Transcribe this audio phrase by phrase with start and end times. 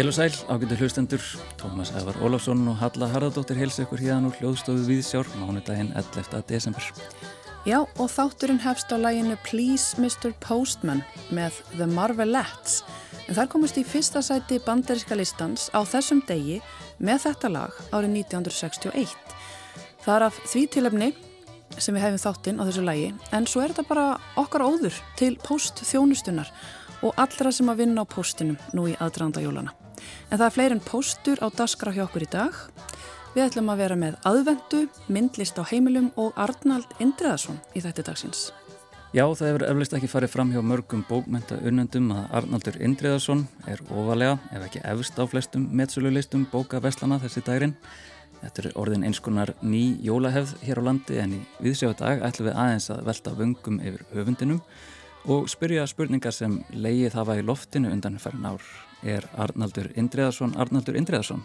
[0.00, 1.20] Hel og sæl, ágættu hlustendur,
[1.60, 6.40] Tómas Ævar Ólafsson og Halla Harðardóttir helsa ykkur hérna úr hljóðstofu Viðsjár, mánudaginn 11.
[6.48, 6.86] desember.
[7.68, 10.32] Já, og þátturinn hefst á læginu Please Mr.
[10.40, 12.78] Postman með The Marvelettes.
[13.28, 16.62] En þar komist í fyrsta sæti banderíska listans á þessum degi
[16.96, 19.12] með þetta lag árið 1961.
[20.00, 21.10] Það er af því tilefni
[21.76, 24.08] sem við hefum þáttinn á þessu lægi, en svo er þetta bara
[24.40, 26.48] okkar óður til postþjónustunar
[27.04, 29.76] og allra sem að vinna á postinum nú í aðdraðanda jólana.
[30.30, 32.56] En það er fleiri en postur á daskra hjá okkur í dag.
[33.34, 38.48] Við ætlum að vera með aðvendu, myndlist á heimilum og Arnald Indriðarsson í þetta dagsins.
[39.10, 43.82] Já, það hefur eflust ekki farið fram hjá mörgum bókmenta unnendum að Arnaldur Indriðarsson er
[43.90, 47.74] ofalega, ef ekki efst á flestum metsölulistum bókaveslana þessi dagrin.
[48.40, 52.60] Þetta er orðin einskonar ný jólahefð hér á landi en í viðsjáðu dag ætlum við
[52.62, 54.62] aðeins að velta vöngum yfir höfundinum
[55.28, 58.68] og spyrja spurningar sem leiði það var í loftinu undan færðin ár.
[59.00, 61.42] Er Arnaldur Indriðarsson Arnaldur Indriðarsson?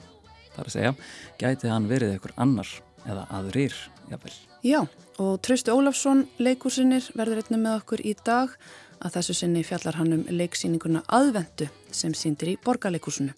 [0.56, 0.94] þar að segja,
[1.40, 2.72] gæti hann verið einhver annar
[3.06, 3.76] eða aðrir,
[4.10, 4.34] jáfnvel.
[4.66, 4.80] Já,
[5.22, 8.56] og Trausti Ólafsson, leikúsinnir, verður einnig með okkur í dag
[9.04, 13.36] að þessu sinni fjallar hann um leiksýninguna Aðvendu sem síndir í borgarleikúsinu.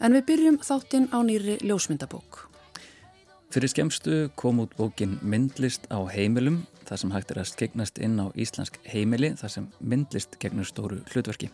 [0.00, 2.46] En við byrjum þáttinn á nýri ljósmyndabók.
[3.56, 8.18] Fyrir skemstu kom út bókin Myndlist á heimilum, það sem hægt er að skegnast inn
[8.20, 11.48] á íslensk heimili, það sem myndlist gegnur stóru hlutverki.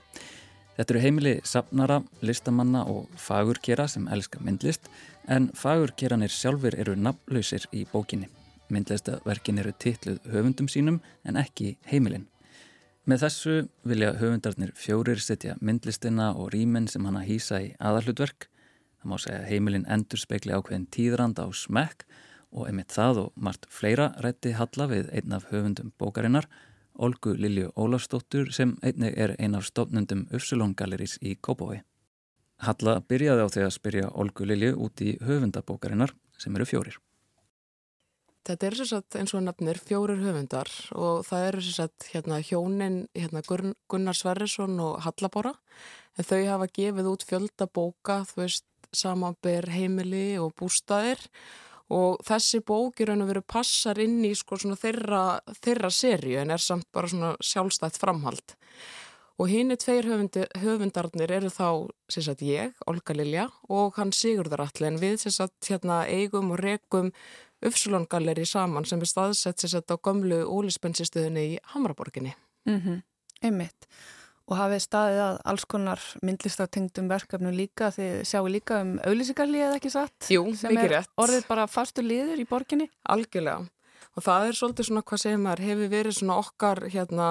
[0.74, 4.90] Þetta eru heimili sapnara, listamanna og fagurkera sem elska myndlist
[5.30, 8.26] en fagurkeranir sjálfur eru nafnlausir í bókinni.
[8.66, 12.26] Myndlistaverkin eru titluð höfundum sínum en ekki heimilin.
[13.06, 18.48] Með þessu vilja höfundarnir fjórir setja myndlistina og rýminn sem hann að hýsa í aðalhutverk.
[19.02, 22.04] Það má segja heimilin endur spekli ákveðin tíðranda á smekk
[22.54, 26.46] og emitt það og margt fleira rætti Halla við einn af höfundum bókarinnar
[26.94, 31.80] Olgu Lilju Ólafsdóttur sem einnig er ein af stofnundum Ufsulón Gallerís í Kópói.
[32.62, 36.98] Halla byrjaði á því að spyrja Olgu Lilju út í höfundabókarinnar sem eru fjórir.
[38.46, 43.42] Þetta er sérsagt eins og nafnir fjórir höfundar og það eru sérsagt hérna, hjónin hérna,
[43.90, 45.56] Gunnar Sverrisson og Hallabóra
[46.18, 51.20] en þau hafa gefið út fjölda bóka, þú veist, samanber heimili og bústaðir
[51.92, 56.40] og þessi bók í raun og veru passar inn í sko svona þeirra, þeirra serju
[56.40, 58.54] en er samt bara svona sjálfstætt framhald
[59.40, 64.66] og hinn er tveir höfundi, höfundarnir eru þá sagt, ég, Olga Lilja og hann Sigurðar
[64.66, 67.12] Alli en við sagt, hérna, eigum og rekum
[67.62, 72.34] Ufsulongalleri saman sem er staðsett sagt, á gömlu ólispensistuðinni í Hamraborginni
[72.68, 73.02] mm -hmm.
[73.42, 73.88] Einmitt
[74.46, 79.78] og hafið staðið að alls konar myndlistartengdum verkefnum líka því sjáu líka um auðlýsingarlið eða
[79.78, 80.30] ekki satt?
[80.32, 81.12] Jú, mikið rétt.
[81.16, 82.90] Orðið bara fastur liður í borginni?
[83.12, 83.68] Algjörlega
[84.12, 87.28] og það er svolítið svona hvað segir maður hefur verið svona okkar hérna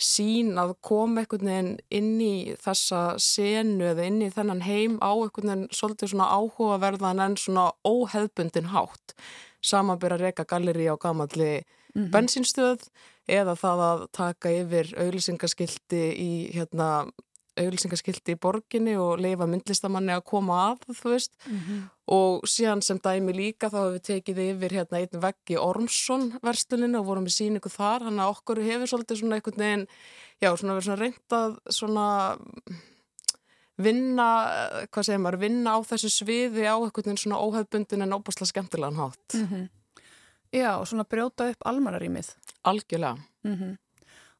[0.00, 5.12] sín að koma einhvern veginn inn í þessa senu eða inn í þennan heim á
[5.12, 9.14] einhvern veginn svolítið svona áhugaverðan en svona óheðbundin hátt
[9.60, 11.64] samanbyrja reyka galleri á gamalli mm
[12.02, 12.10] -hmm.
[12.10, 12.88] bensinstöð
[13.30, 16.90] eða það að taka yfir auðlýsingaskildi í hérna
[17.60, 21.80] auðlýsingaskildi í borginni og leifa myndlistamanni að koma að þú veist mm -hmm.
[22.16, 27.00] og síðan sem dæmi líka þá hefur við tekið yfir hérna einn veggi Ormsson versluninu
[27.00, 29.86] og vorum við síningu þar hann að okkur hefur svolítið svona einhvern veginn
[30.40, 32.06] já svona verið svona reyndað svona
[33.80, 34.28] vinna,
[34.92, 39.00] hvað segir maður, vinna á þessu sviði á einhvern veginn svona óhefbundin en óbúslega skemmtilegan
[39.00, 39.68] hátt mm -hmm.
[40.52, 42.34] Já, og svona brjóta upp almanarímið.
[42.64, 43.16] Algjörlega.
[43.44, 43.76] Mm -hmm.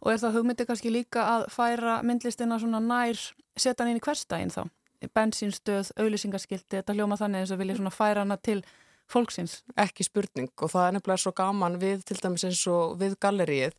[0.00, 3.16] Og er það hugmyndi kannski líka að færa myndlistina svona nær,
[3.56, 4.68] setja hann inn í hverstægin þá?
[5.14, 8.64] Bensinstöð, auðlýsingaskildi, þetta hljóma þannig eins og vilja svona færa hana til
[9.10, 9.62] fólksins?
[9.76, 13.72] Ekki spurning og það er nefnilega svo gaman við til dæmis eins og við gallerið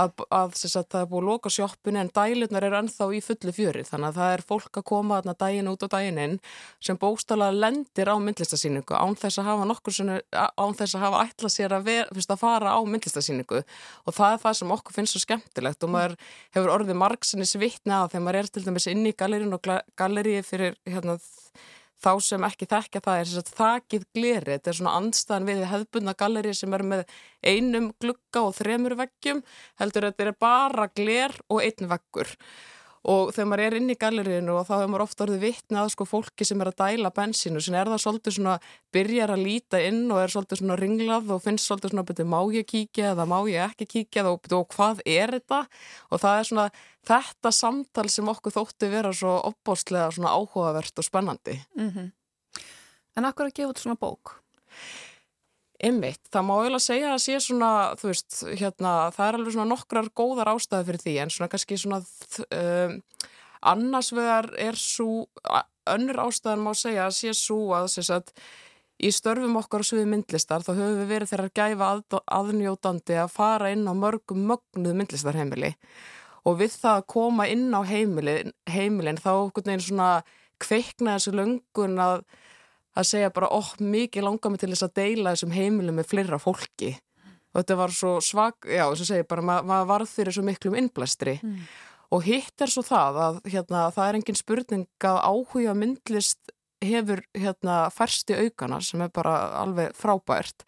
[0.00, 3.54] að, að, að það er búið að loka sjóppun en dælurnar eru ennþá í fullu
[3.56, 3.84] fjöri.
[3.88, 6.36] Þannig að það er fólk að koma þarna dægin út og dægin inn
[6.82, 11.24] sem bóstala lendir á myndlistasýningu án þess að hafa nokkur svona, án þess að hafa
[11.26, 14.96] ætla sér að, ver, fyrst, að fara á myndlistasýningu og það er það sem okkur
[14.96, 16.16] finnst svo skemmtilegt og maður
[16.56, 20.44] hefur orðið margsinni svitna að þegar maður er til dæmis inn í gallerín og galleríi
[20.46, 21.18] fyrir hérna
[22.02, 25.64] þá sem ekki þekkja það er þess að þakið gleri, þetta er svona andstæðan við
[25.70, 27.04] hefðbundna galleri sem er með
[27.42, 29.42] einum glugga og þremur veggjum
[29.80, 32.36] heldur þetta er bara gler og einn veggur
[33.02, 35.90] og þegar maður er inn í gallerinu og þá hefur maður ofta orðið vittni að
[35.94, 38.54] sko fólki sem er að dæla bensínu sem er það svolítið svona
[38.94, 42.38] byrjar að líta inn og er svolítið svona ringlað og finnst svolítið svona betur má
[42.54, 45.60] ég kíkja eða má ég ekki kíkja og, og hvað er þetta
[46.10, 46.68] og það er svona
[47.10, 52.10] þetta samtal sem okkur þótti vera svo opbóstlega svona áhugavert og spennandi mm -hmm.
[53.16, 54.38] En akkur að gefa út svona bók?
[55.82, 59.70] Einmitt, það má eiginlega segja að sé svona, þú veist, hérna, það er alveg svona
[59.72, 61.98] nokkrar góðar ástæði fyrir því en svona kannski svona
[62.54, 62.98] um,
[63.72, 65.24] annars vegar er svo
[65.90, 68.30] önnur ástæðan má segja að sé svo að þess að
[69.02, 73.32] í störfum okkar á sviði myndlistar þá höfum við verið þeirra gæfa að, aðnjótandi að
[73.34, 75.72] fara inn á mörgum mögnuð myndlistarheimili.
[76.46, 80.10] Og við það að koma inn á heimilin, heimilin þá okkur neginn svona
[80.62, 82.22] kveikna þessu löngun að,
[82.98, 86.40] að segja bara óh, mikið langar mig til þess að deila þessum heimilum með fleira
[86.42, 86.92] fólki.
[87.52, 90.44] Og þetta var svo svag, já, þess að segja bara maður ma varð fyrir svo
[90.46, 91.38] miklum innblæstri.
[91.42, 91.64] Mm.
[92.12, 96.52] og hitt er svo það að hérna, það er engin spurning að áhuga myndlist
[96.84, 100.66] hefur hérna færsti aukana sem er bara alveg frábært.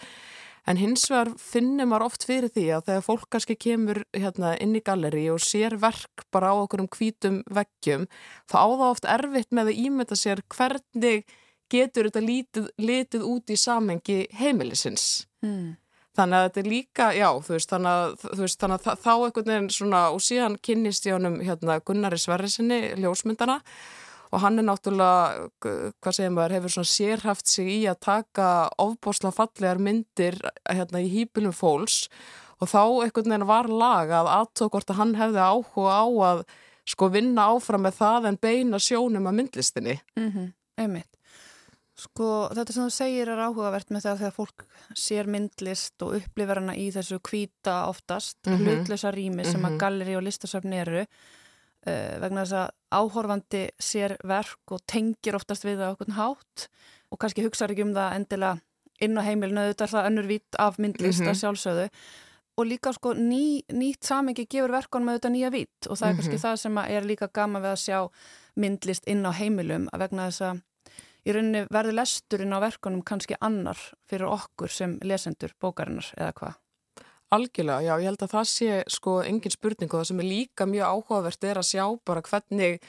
[0.64, 4.72] En hins vegar finnir maður oft fyrir því að þegar fólk kannski kemur hérna inn
[4.78, 8.06] í galleri og sér verk bara á okkur um hvítum veggjum
[8.48, 11.28] þá á það oft erfitt með að ímynda sér hvernig
[11.74, 15.74] getur þetta litið, litið út í samhengi heimilisins mm.
[16.14, 19.48] Þannig að þetta er líka, já, þú veist, þannig að, veist, þannig að þá einhvern
[19.50, 23.56] veginn svona, og síðan kynnist ég honum hérna Gunnari Sverrisinni, ljósmyndana,
[24.30, 25.48] og hann er náttúrulega,
[25.98, 28.48] hvað segir maður, hefur svona sérhaft sig í að taka
[28.82, 30.38] ofbosla fallegar myndir
[30.70, 32.04] hérna í hýpilum fólks
[32.62, 36.44] og þá einhvern veginn var lag að aðtók hvort að hann hefði áhuga á að
[36.94, 39.98] sko vinna áfram með það en beina sjónum að myndlistinni.
[40.18, 40.48] Mm -hmm,
[40.78, 41.13] einmitt.
[41.94, 44.64] Sko þetta sem þú segir er áhugavert með það að þegar fólk
[44.98, 48.64] sér myndlist og upplifir hana í þessu kvíta oftast, mm -hmm.
[48.64, 49.66] hlutlösa rými sem mm -hmm.
[49.66, 49.78] að mhm.
[49.78, 51.06] galleri og listasöfn eru
[51.86, 56.68] uh, vegna þess að áhorfandi sér verk og tengir oftast við það okkur hátt
[57.10, 58.60] og kannski hugsaður ekki um það endilega
[59.00, 61.30] inn á heimilinu, þetta er það önnur vít af myndlist mm -hmm.
[61.30, 61.88] að sjálfsögðu
[62.56, 66.14] og líka sko ný, nýtt samengi gefur verkon með þetta nýja vít og það er
[66.14, 67.98] kannski það sem er líka gama við að sjá
[68.56, 70.60] myndlist inn á heimilum að vegna þess að
[71.24, 76.60] í rauninni verður lesturinn á verkonum kannski annar fyrir okkur sem lesendur bókarinnar eða hvað?
[77.34, 80.66] Algjörlega, já, ég held að það sé sko engin spurning og það sem er líka
[80.70, 82.84] mjög áhugavert er að sjá bara hvernig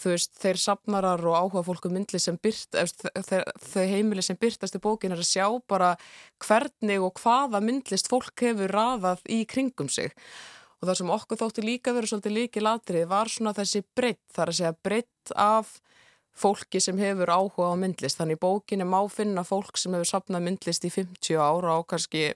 [0.00, 2.78] þú veist, þeir sapnarar og áhuga fólku myndli sem byrt,
[3.26, 5.90] þau heimili sem byrtast í bókin er að sjá bara
[6.46, 10.14] hvernig og hvaða myndlist fólk hefur raðað í kringum sig.
[10.80, 14.46] Og það sem okkur þóttu líka verið svolítið líki latrið var svona þessi breytt, það
[14.46, 15.74] er að segja breytt af
[16.36, 20.86] fólki sem hefur áhuga á myndlist, þannig bókinni má finna fólk sem hefur sapnað myndlist
[20.86, 22.30] í 50 ára og kannski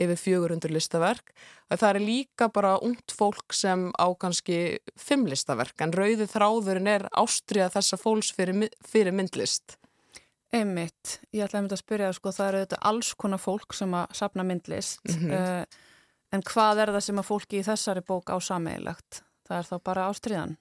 [0.00, 1.34] yfir 400 listaverk.
[1.72, 7.06] Það er líka bara ungt fólk sem á kannski 5 listaverk en rauði þráðurinn er
[7.12, 9.76] ástriða þessa fólks fyrir, fyrir myndlist.
[10.52, 13.76] Einmitt, ég ætlaði að mynda að spyrja það sko, það eru þetta alls konar fólk
[13.76, 15.30] sem að sapna myndlist mm -hmm.
[15.32, 15.92] uh,
[16.32, 19.22] en hvað er það sem að fólki í þessari bók á sameigilegt?
[19.48, 20.56] Það er þá bara ástriðan?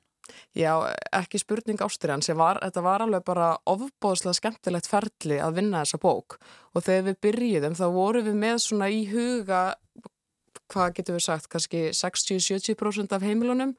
[0.55, 0.71] Já,
[1.15, 6.01] ekki spurning ástriðan sem var, þetta var alveg bara ofbóðslega skemmtilegt ferli að vinna þessa
[6.03, 6.37] bók.
[6.75, 9.61] Og þegar við byrjuðum þá vorum við með svona í huga
[10.71, 13.73] hvað getur við sagt, kannski 60-70% af heimilunum.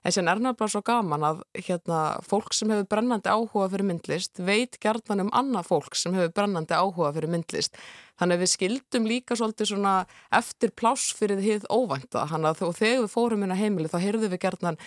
[0.00, 4.40] En sem er náttúrulega svo gaman að hérna, fólk sem hefur brennandi áhuga fyrir myndlist
[4.40, 7.76] veit gerðan um annað fólk sem hefur brennandi áhuga fyrir myndlist.
[8.20, 9.94] Þannig að við skildum líka svolítið svona
[10.40, 12.24] eftir pláss fyrir því óvænta.
[12.24, 14.80] Og þegar við fórum inn á heimili þá heyrðum við gerðan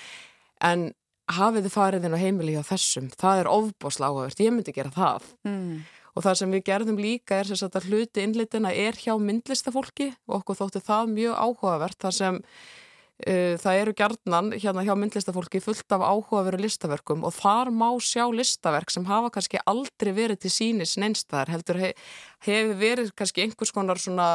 [0.64, 0.92] en
[1.32, 3.10] hafið þið farið inn á heimili hjá þessum?
[3.20, 5.28] Það er ofbosla áhugavert, ég myndi gera það.
[5.48, 5.84] Mm.
[6.14, 10.60] og það sem við gerðum líka er að hluti innlitina er hjá myndlistafólki og okkur
[10.60, 11.98] þóttu það mjög áhugavert.
[12.04, 17.72] Þar sem uh, það eru gerðnan hérna hjá myndlistafólki fullt af áhugaveru listaverkum og þar
[17.74, 21.98] má sjá listaverk sem hafa kannski aldrei verið til sínis neinstæðar heldur hefur
[22.46, 24.30] hef verið kannski einhvers konar svona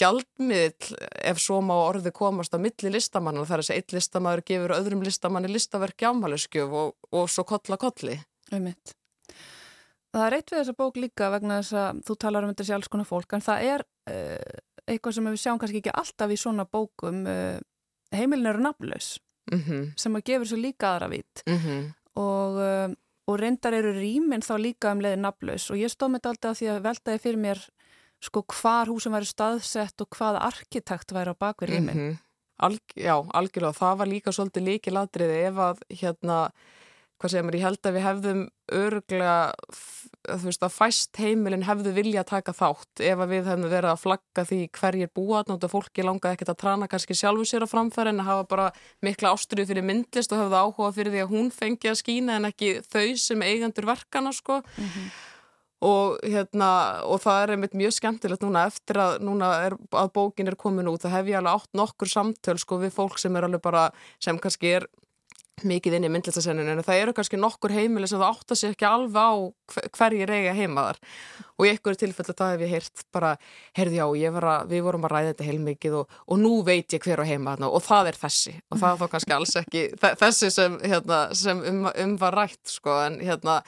[0.00, 0.98] gjaldmiðl
[1.30, 4.76] ef svo má orði komast að milli listamanna þar er þess að eitt listamæður gefur
[4.76, 8.18] öðrum listamanni listaverki ámæluskjöf og, og svo kolla kolli.
[8.54, 8.94] Ummitt.
[10.14, 12.78] Það er eitt við þessa bók líka vegna þess að þú talar um þetta sér
[12.78, 16.38] alls konar fólk en það er uh, eitthvað sem við sjáum kannski ekki alltaf í
[16.38, 17.56] svona bókum uh,
[18.14, 19.16] heimilin eru nafnlaus
[19.50, 19.92] mm -hmm.
[19.96, 21.92] sem að gefur svo líka aðra vít mm -hmm.
[22.14, 22.94] og, uh,
[23.26, 26.58] og reyndar eru rýminn þá líka um leiði nafnlaus og ég stóð með þetta alltaf
[26.58, 27.58] því að veltaði fyrir mér
[28.22, 31.94] sko hvar húsum væri staðsett og hvaða arkitekt væri á bakverð rýmin.
[31.94, 32.22] Mm -hmm.
[32.62, 33.74] Alg, já, algjörlega.
[33.74, 36.36] Það var líka svolítið líkið ladriði ef að hérna,
[37.18, 38.44] hvað segir mér, ég held að við hefðum
[38.78, 39.54] örglega,
[40.28, 43.90] þú veist, að fæst heimilin hefðu vilja að taka þátt ef að við hefðum verið
[43.90, 47.72] að flagga því hverjir búa, náttúrulega fólki langaði ekkert að trana kannski sjálfu sér á
[47.74, 48.70] framfæri en að hafa bara
[49.02, 52.50] mikla ástriðu fyrir myndlist og hefðu áhuga fyrir því að hún fengi að skýna en
[52.52, 54.62] ekki þau sem eigandur verkana, sko.
[54.78, 55.33] Mm -hmm
[55.84, 56.70] og, hérna,
[57.04, 60.88] og það er einmitt mjög skemmtilegt núna eftir að, núna er, að bókin er komin
[60.90, 63.88] út það hef ég alveg átt nokkur samtöl sko við fólk sem er alveg bara
[64.22, 64.88] sem kannski er
[65.62, 68.70] mikið inn í myndlistasenninu en það eru kannski nokkur heimili sem það átt að sé
[68.72, 69.32] ekki alveg á
[69.94, 70.98] hverjir eiga heimaðar
[71.54, 73.34] og í einhverju tilfellu þá hef ég heyrt bara,
[73.78, 77.22] heyrði já, að, við vorum að ræða þetta heilmikið og, og nú veit ég hver
[77.22, 80.78] á heima og það er þessi og það er þá kannski alls ekki þessi sem,
[80.82, 83.60] hérna, sem um, um var rætt sko en, hérna,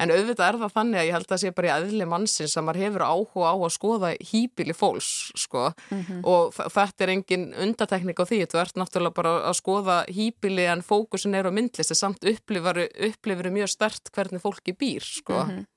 [0.00, 2.56] en auðvitað er það þannig að ég held að það sé bara í aðli mannsins
[2.56, 5.10] að maður hefur áhuga á að skoða hýpili fólks
[5.44, 6.24] sko mm -hmm.
[6.24, 10.82] og þetta er engin undateknik á því, þú ert náttúrulega bara að skoða hýpili en
[10.82, 15.73] fókusin er á myndlisti samt upplifur mjög stert hvernig fólki býr sko mm -hmm.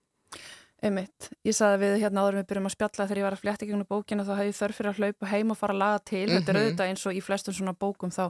[0.85, 1.31] Einmitt.
[1.47, 3.69] Ég saði við hérna áður við byrjum að spjalla þegar ég var að flétta í
[3.69, 6.25] gegnum bókinu þá hefði þörf fyrir að hlaupa heim og fara að laga til.
[6.27, 6.37] Mm -hmm.
[6.37, 6.65] Þetta er mhm.
[6.65, 8.25] auðvitað eins og í flestum svona bókum þá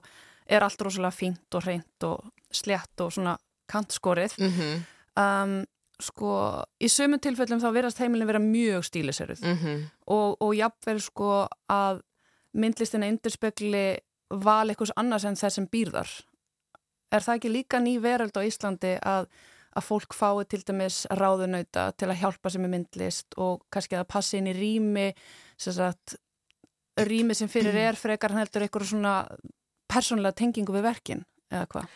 [0.48, 3.38] er allt rosalega fínt og reynd og slett og svona
[3.68, 4.38] kantskorið.
[4.40, 4.76] Mm -hmm.
[5.24, 5.66] um,
[6.00, 9.84] sko, í sömum tilfellum þá verðast heimilin vera mjög stíliseruð mm -hmm.
[10.06, 12.02] og, og jafnvel sko að
[12.54, 13.98] myndlistina indurspegli
[14.30, 16.10] val eitthvað annars en þessum býrðar.
[17.12, 19.28] Er það ekki líka ný veröld á Íslandi að
[19.78, 24.10] að fólk fái til dæmis ráðunauta til að hjálpa sem er myndlist og kannski að
[24.14, 25.12] passa inn í rými
[25.58, 26.18] sem sagt,
[26.98, 29.16] rými sem fyrir er frekar heldur eitthvað svona
[29.88, 31.96] persónlega tengingu við verkin eða hvað?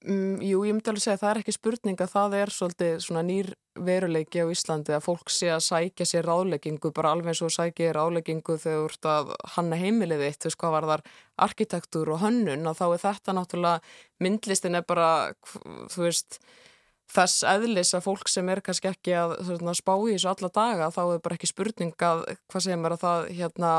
[0.00, 2.92] Mm, jú, ég myndi alveg segja að það er ekki spurning að það er svolítið
[3.04, 3.50] svona nýr
[3.84, 7.92] veruleiki á Íslandi að fólk sé að sækja sér ráðleggingu bara alveg eins og sækja
[7.98, 11.04] ráðleggingu þegar þú ert að hanna heimilið þitt, þú veist hvað var þar
[11.48, 15.10] arkitektur og hönnun og þá er þetta náttúrulega myndlistin er bara,
[15.92, 16.40] þú veist
[17.10, 20.90] þess eðlis að fólk sem er kannski ekki að svona, spá í þessu alla daga
[20.94, 23.72] þá er bara ekki spurning að hvað sem er að það hérna,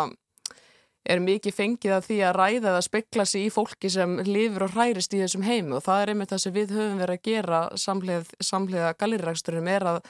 [1.11, 4.75] er mikið fengið af því að ræða eða spekla sig í fólki sem lifur og
[4.77, 7.61] hærist í þessum heim og það er einmitt það sem við höfum verið að gera
[7.79, 10.01] samlega, galirræksturum er að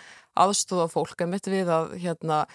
[0.41, 2.45] aðstóða fólk einmitt við að hérna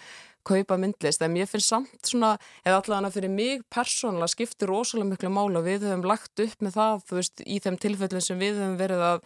[0.47, 2.35] kaupa myndlist, en ég finn samt svona,
[2.67, 7.07] eða allavega fyrir mig persónulega skiptir rosalega miklu mála við höfum lagt upp með það,
[7.09, 9.25] þú veist, í þeim tilfellum sem við höfum verið að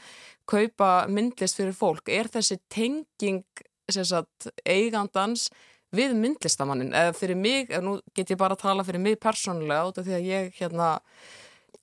[0.50, 3.44] kaupa myndlist fyrir fólk, er þessi tenging,
[3.90, 5.48] sem sagt, eigandans
[5.94, 9.88] við myndlistamannin, eða fyrir mig, eða nú get ég bara að tala fyrir mig persónulega
[9.88, 10.90] át af því að ég, hérna,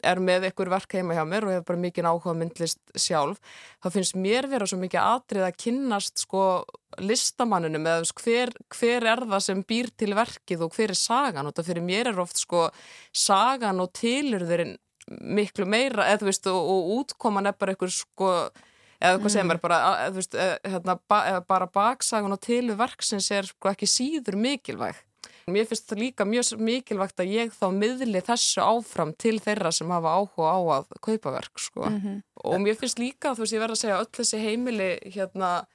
[0.06, 3.40] er með einhver verk heima hjá mér og hefur bara mikið áhuga myndlist sjálf,
[3.82, 6.44] þá finnst mér vera svo mikið atrið að kynnast sko
[7.02, 11.48] listamannunum eða hver, hver er það sem býr til verkið og hver er sagan?
[11.48, 12.68] Og þetta fyrir mér er oft sko
[13.12, 14.78] sagan og tilurðurinn
[15.08, 18.32] miklu meira eða þú veist og, og útkoman er bara einhver sko
[18.98, 22.82] eða hvað sem er bara, eða, veist, eða, hérna, ba, eða bara baksagan og tilurð
[22.82, 25.04] verksins er sko ekki síður mikilvæg
[25.48, 29.92] Mér finnst það líka mjög mikilvægt að ég þá miðli þessu áfram til þeirra sem
[29.96, 31.86] hafa áhuga á að kaupa verk sko.
[31.88, 32.18] Mm -hmm.
[32.44, 35.66] Og mér finnst líka, þú veist, ég verð að segja öll þessi heimili hérna,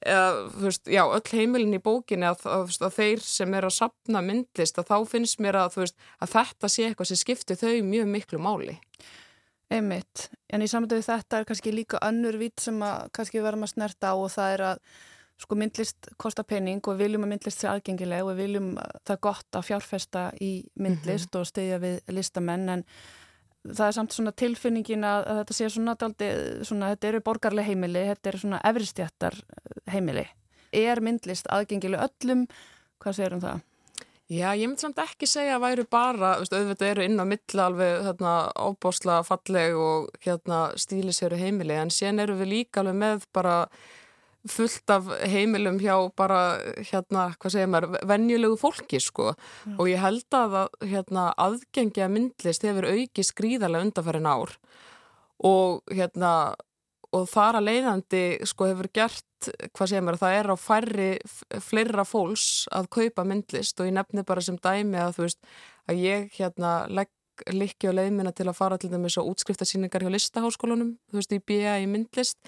[0.00, 4.20] eða, veist, já, öll heimilin í bókinni að, að, að þeir sem er að sapna
[4.22, 8.06] myndlist, að þá finnst mér að, veist, að þetta sé eitthvað sem skiptir þau mjög
[8.06, 8.78] miklu máli.
[9.72, 13.74] Einmitt, en í samtöðu þetta er kannski líka önnur vít sem að kannski verðum að
[13.76, 14.78] snerta á og það er að
[15.40, 18.76] sko myndlist kostar pening og viljum að myndlist sé aðgengileg og viljum
[19.08, 21.40] það gott að fjárfesta í myndlist mm -hmm.
[21.40, 22.84] og stegja við listamenn en
[23.62, 26.30] það er samt svona tilfinningin að, að þetta sé svona, daldi,
[26.66, 29.36] svona þetta eru borgarlega heimili, þetta eru svona efristjættar
[29.92, 30.26] heimili.
[30.72, 32.46] Er myndlist aðgengileg öllum?
[33.02, 33.60] Hvað segir um það?
[34.32, 37.64] Já, ég myndi samt ekki segja að væru bara, veist, auðvitað eru inn á milla
[37.68, 43.26] alveg hérna, ábásla falleg og hérna, stílisjöru heimili en sen eru við líka alveg með
[43.36, 43.56] bara
[44.50, 46.40] fullt af heimilum hjá bara
[46.82, 49.32] hérna, hvað segir maður, vennjulegu fólki sko.
[49.66, 49.76] Já.
[49.78, 54.56] og ég held að hérna, aðgengja myndlist hefur auki skrýðarlega undanferðin ár.
[55.42, 56.32] Og hérna
[57.12, 61.08] og þar að leiðandi sko hefur gert, hvað segir maður, það er á færri
[61.60, 63.78] fleira fólks að kaupa myndlist.
[63.80, 65.42] Og ég nefni bara sem dæmi að þú veist
[65.90, 67.12] að ég hérna legg
[67.52, 71.40] likki á leiðmina til að fara til dæmis á útskriftasýningar hjá listaháskólunum, þú veist, í
[71.40, 72.38] BA í myndlist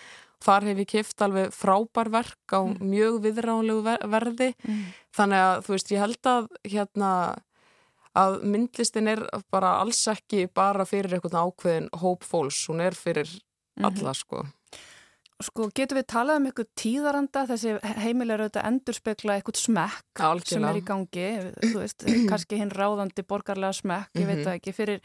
[0.44, 2.76] Þar hef ég kift alveg frábær verk á mm.
[2.84, 4.84] mjög viðránlegu verði mm.
[5.16, 7.10] þannig að þú veist ég held að hérna
[8.14, 13.30] að myndlistin er bara alls ekki bara fyrir einhvern ákveðin hóp fólks, hún er fyrir
[13.80, 14.14] alla mm -hmm.
[14.14, 14.44] sko.
[15.42, 20.46] Sko getur við talað um eitthvað tíðaranda þessi heimilegur auðvitað endurspegla eitthvað smekk Alkjörlega.
[20.46, 21.28] sem er í gangi,
[21.72, 24.44] þú veist, kannski hinn ráðandi borgarlega smekk, ég veit mhm.
[24.44, 25.00] það ekki, fyrir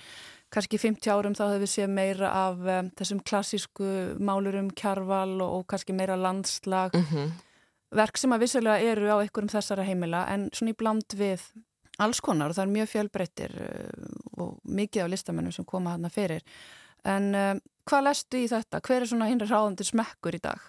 [0.53, 5.55] kannski 50 árum þá hefur við séð meira af um, þessum klassísku málurum kjarval og,
[5.59, 7.31] og kannski meira landslag mm -hmm.
[7.95, 11.41] verk sem að vissulega eru á einhverjum þessara heimila en svona í bland við
[11.99, 16.09] alls konar og það er mjög fjölbreyttir uh, og mikið af listamennum sem koma hana
[16.09, 16.43] fyrir
[17.03, 18.81] en um, hvað lestu í þetta?
[18.81, 20.59] Hver er svona hinn ráðandi smekkur í dag?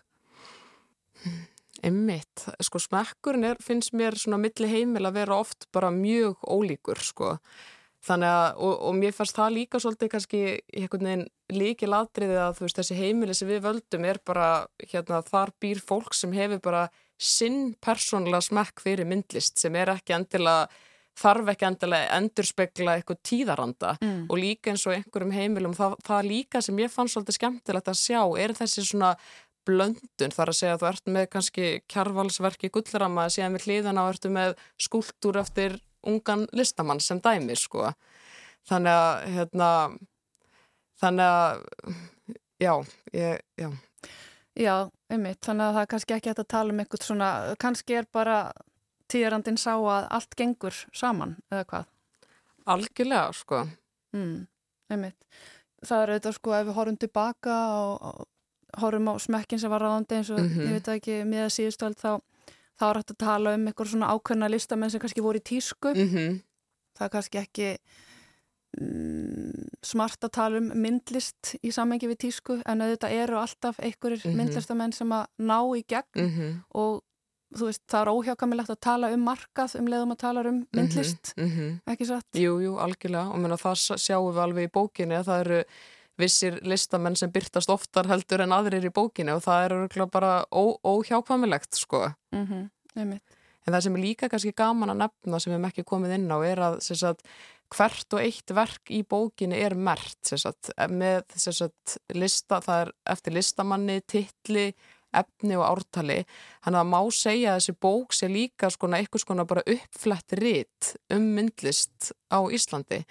[1.83, 7.01] Emmitt, sko smekkurinn er, finnst mér svona milli heimil að vera oft bara mjög ólíkur
[7.01, 7.39] sko
[8.01, 10.39] Þannig að, og, og mér fannst það líka svolítið kannski
[10.73, 14.47] einhvern veginn líki ladriði að þú veist þessi heimili sem við völdum er bara,
[14.87, 16.87] hérna, þar býr fólk sem hefur bara
[17.21, 20.71] sinn persónulega smekk fyrir myndlist sem er ekki endilega
[21.21, 24.25] þarf ekki endilega endurspegla eitthvað tíðaranda mm.
[24.31, 28.01] og líka eins og einhverjum heimilum það, það líka sem ég fann svolítið skemmtilegt að
[28.01, 29.13] sjá er þessi svona
[29.69, 34.05] blöndun þar að segja að þú ert með kannski kjarvalsverki gullrama síðan við hlýðan á
[34.07, 35.77] ertu með skúltúr eftir
[36.07, 37.93] ungan listamann sem dæmir sko
[38.69, 39.71] þannig að hérna
[41.01, 41.63] þannig að
[42.61, 42.75] já,
[43.13, 43.71] ég, já
[44.59, 47.29] Já, einmitt, þannig að það er kannski ekki hægt að tala um eitthvað svona,
[47.63, 48.39] kannski er bara
[49.11, 51.87] tíðarandin sá að allt gengur saman, eða hvað?
[52.75, 53.63] Algjörlega, sko.
[54.17, 54.35] Mm,
[54.91, 55.39] einmitt.
[55.87, 59.87] Það er auðvitað, sko, ef við horfum tilbaka og, og horfum á smekkin sem var
[59.87, 60.67] ráðandi eins og, mm -hmm.
[60.67, 62.13] ég veit ekki, með að síðustöld þá,
[62.81, 65.93] þá er hægt að tala um eitthvað svona ákveðna listamenn sem kannski voru í tísku.
[65.93, 66.39] Mm -hmm.
[66.97, 67.69] Það er kannski ekki
[68.81, 74.25] mm, smart að tala um myndlist í samengi við tísku, en auðvitað eru alltaf einhverjir
[74.25, 74.37] -hmm.
[74.37, 76.59] myndlistamenn sem að ná í gegn mhm.
[76.75, 77.03] og
[77.51, 80.67] þú veist, það er óhjákamilegt að tala um markað um leiðum að tala um mhm,
[80.73, 81.81] myndlist mm -hmm.
[81.93, 82.29] ekki satt?
[82.35, 85.65] Jú, jú, algjörlega og menna, það sjáum við alveg í bókinni að það eru
[86.21, 90.77] vissir listamenn sem byrtast oftar heldur en aðrir í bókinni og það eru bara ó,
[90.85, 92.09] óhjákamilegt sko.
[92.35, 93.21] Mm -hmm.
[93.67, 96.31] en það sem er líka kannski gaman að nefna sem við hefum ekki komið inn
[96.33, 97.27] á er að sagt,
[97.71, 103.33] hvert og eitt verk í bókinni er mert sagt, með sagt, lista, það er eftir
[103.33, 104.75] listamanni, tilli
[105.13, 106.25] efni og ártali.
[106.67, 112.13] Hann að má segja að þessi bók sé líka eitthvað bara uppflett ritt um myndlist
[112.31, 113.05] á Íslandi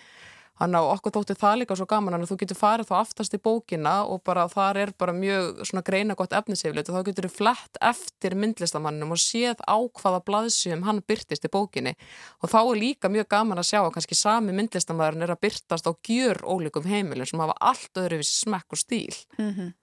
[0.59, 3.39] hann á okkur þótti það líka svo gaman að þú getur farið þá aftast í
[3.41, 7.33] bókina og bara þar er bara mjög svona greina gott efniseflit og þá getur þú
[7.37, 11.95] flett eftir myndlistamannum og séð á hvaða blaðsum hann byrtist í bókinni
[12.43, 15.87] og þá er líka mjög gaman að sjá að kannski sami myndlistamæðurinn er að byrtast
[15.87, 19.73] á gjör ólíkum heimilum sem hafa allt öðruvísi smekk og stíl mm -hmm.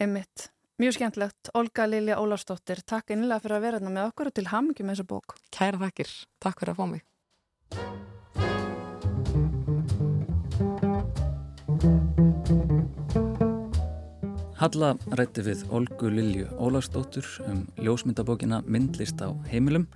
[0.00, 1.50] Emmitt Mjög skemmtlegt.
[1.54, 4.94] Olga Lilja Ólarsdóttir, takk einlega fyrir að vera hérna með okkur og til hamingi með
[4.94, 5.36] þessa bók.
[5.52, 6.14] Kæra þakkir.
[6.40, 7.09] Takk fyrir að fá mig.
[14.60, 19.86] Halla rætti við Olgu Lilju Ólarsdóttur um ljósmyndabókina Myndlist á heimilum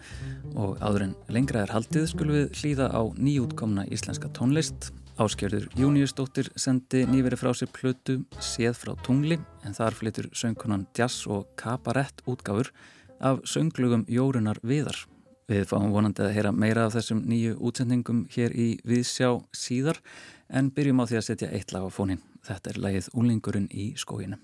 [0.56, 4.88] og áður en lengra er haldið skulum við hlýða á nýjútkomna íslenska tónlist
[5.20, 9.36] Áskjörður Júniusdóttir sendi nýveri frá sér plötu Séð frá tungli
[9.68, 12.72] en þar flytur söngkonan jazz og kabarett útgáfur
[13.20, 14.96] af sönglugum Jórunar Viðar.
[15.44, 20.00] Við fáum vonandi að heyra meira af þessum nýju útsendingum hér í Viðsjá síðar
[20.48, 22.24] en byrjum á því að setja eitt lag á fónin.
[22.48, 24.40] Þetta er lagið Úlingurinn í skóginu.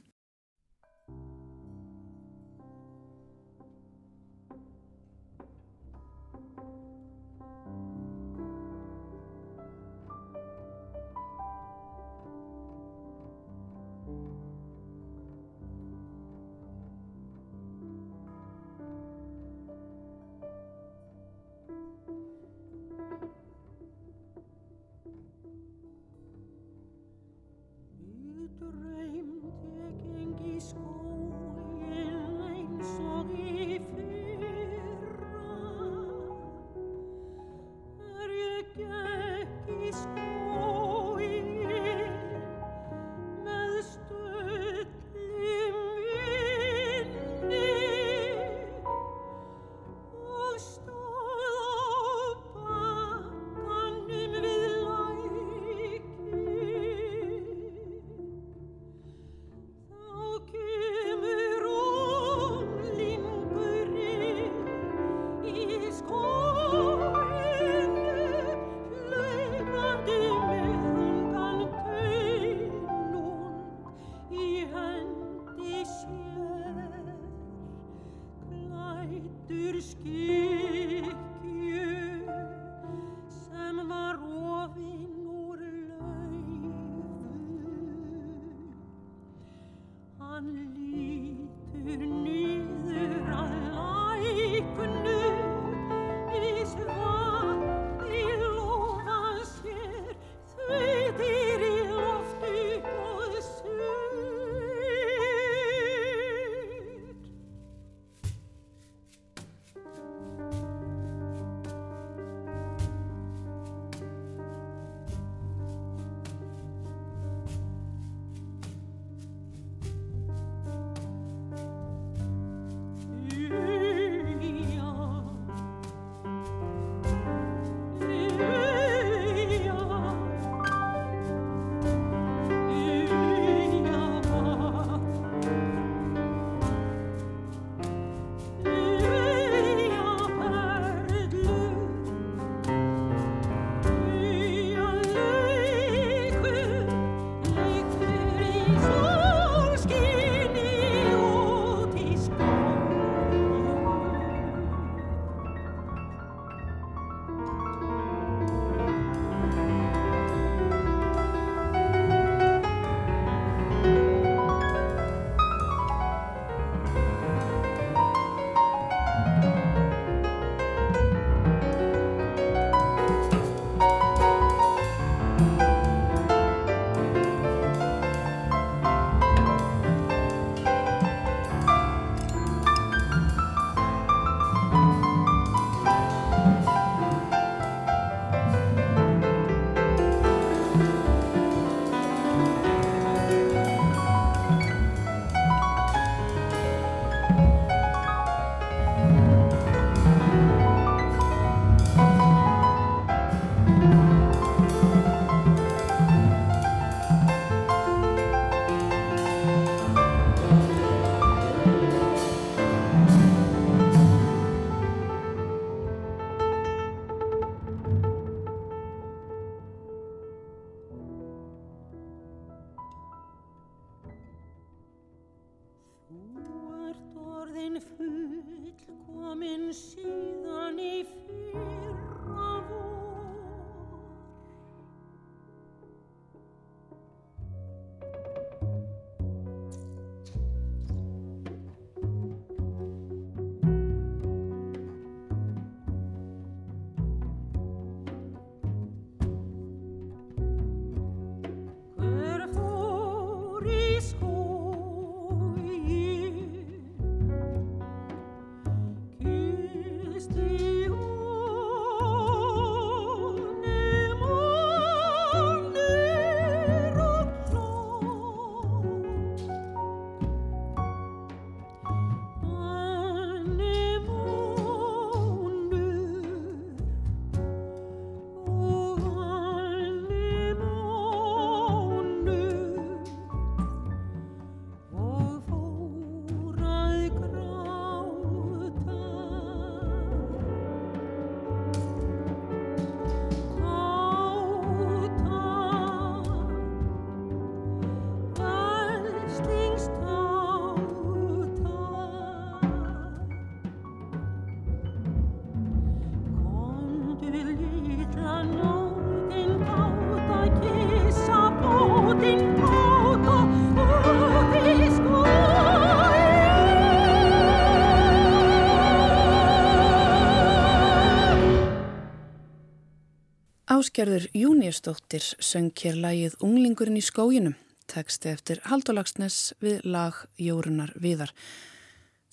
[323.81, 327.55] Áskerður Júniustóttir söng hér lagið Unglingurinn í skóginum,
[327.89, 331.31] teksti eftir Haldólagsnes við lag Jórunar Viðar.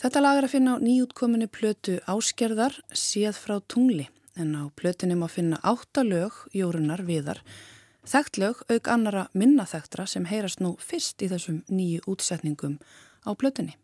[0.02, 5.16] Þetta lag er að finna á nýjútkominu plötu Áskerðar séð frá tungli en á plötunni
[5.16, 7.40] má finna áttalög Jórunar Viðar,
[8.04, 12.76] þekkt lög auk annara minnaþektra sem heyrast nú fyrst í þessum nýju útsetningum
[13.24, 13.78] á plötunni.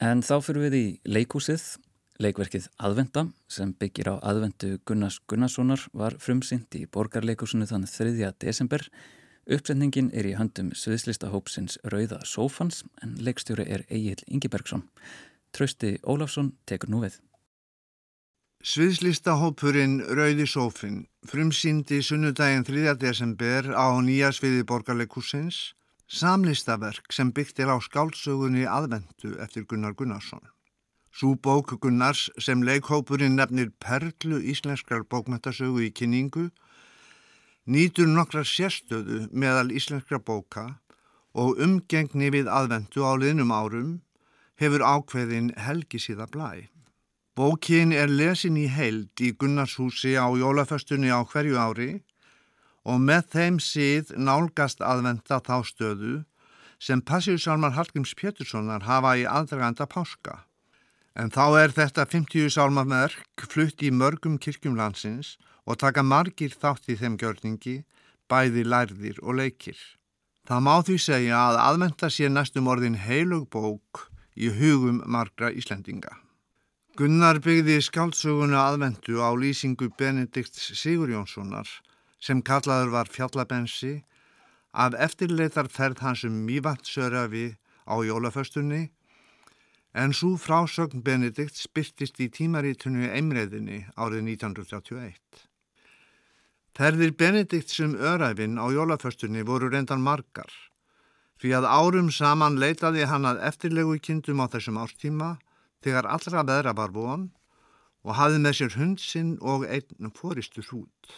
[0.00, 1.74] En þá fyrir við í leikúsið
[2.18, 8.32] Leikverkið Aðvenda sem byggir á aðvendu Gunnars Gunnarssonar var frumsynd í borgarleikusinu þann 3.
[8.42, 8.82] desember.
[9.46, 14.82] Uppsendingin er í höndum sviðslistahópsins Rauða Sófans en leikstjóri er Egil Ingibergsson.
[15.54, 17.20] Trausti Ólafsson tekur nú við.
[18.66, 22.98] Sviðslistahópurinn Rauði Sófin frumsyndi sunnudaginn 3.
[22.98, 25.68] desember á nýja sviði borgarleikusins
[26.10, 30.42] samlistaverk sem byggt er á skálsögunni Aðvendu eftir Gunnar Gunnarsson.
[31.18, 36.44] Sú bók Gunnars sem leikhópurinn nefnir Perlu íslenskrar bókmættasögu í kynningu
[37.66, 40.78] nýtur nokkra sérstöðu meðal íslenskra bóka
[41.34, 43.90] og umgengni við aðvendu á liðnum árum
[44.62, 46.70] hefur ákveðin helgi síða blæ.
[47.34, 51.92] Bókin er lesin í heild í Gunnarshúsi á jólaföstunni á hverju ári
[52.86, 56.18] og með þeim síð nálgast aðvenda þá stöðu
[56.78, 60.44] sem Passíusalmar Hallgríms Péturssonar hafa í aðdraganda páska.
[61.18, 65.34] En þá er þetta 50 sálmaverk flutt í mörgum kirkjum landsins
[65.66, 67.80] og taka margir þátt í þeim gjörningi,
[68.30, 69.78] bæði lærðir og leikir.
[70.46, 74.06] Það má því segja að aðmenta sé næstum orðin heilug bók
[74.38, 76.14] í hugum margra Íslendinga.
[76.98, 81.68] Gunnar byggði skáldsöguna aðvendu á lýsingu Benedikt Sigurjónssonar
[82.22, 83.92] sem kallaður var fjallabensi
[84.72, 87.56] af eftirleitarferð hans um Mývatsörafi
[87.90, 88.88] á jólaföstunni
[89.98, 95.16] en svo frásögn Benedikt spyrtist í tímarítunni Eimreiðinni árið 1931.
[96.78, 100.52] Þerðir Benedikt sem öræfinn á jólaföstunni voru reyndan margar,
[101.42, 105.32] því að árum saman leitaði hann að eftirlegu kindum á þessum ástíma
[105.82, 107.24] þegar allra veðra var von
[108.06, 111.10] og hafði með sér hundsinn og einn fóristu hrút.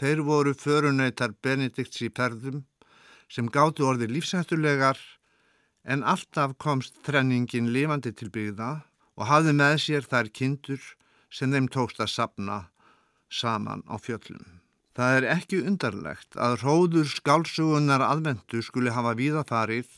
[0.00, 2.64] Þeir voru förunöytar Benedikts í perðum
[3.28, 4.96] sem gáttu orði lífsættulegar
[5.84, 8.70] en alltaf komst þrenningin lifandi til byggða
[9.18, 10.84] og hafði með sér þær kindur
[11.30, 12.58] sem þeim tókst að sapna
[13.28, 14.60] saman á fjöllum.
[14.94, 19.90] Það er ekki undarlegt að róður skálsugunar aðvendu skuli hafa víðafarið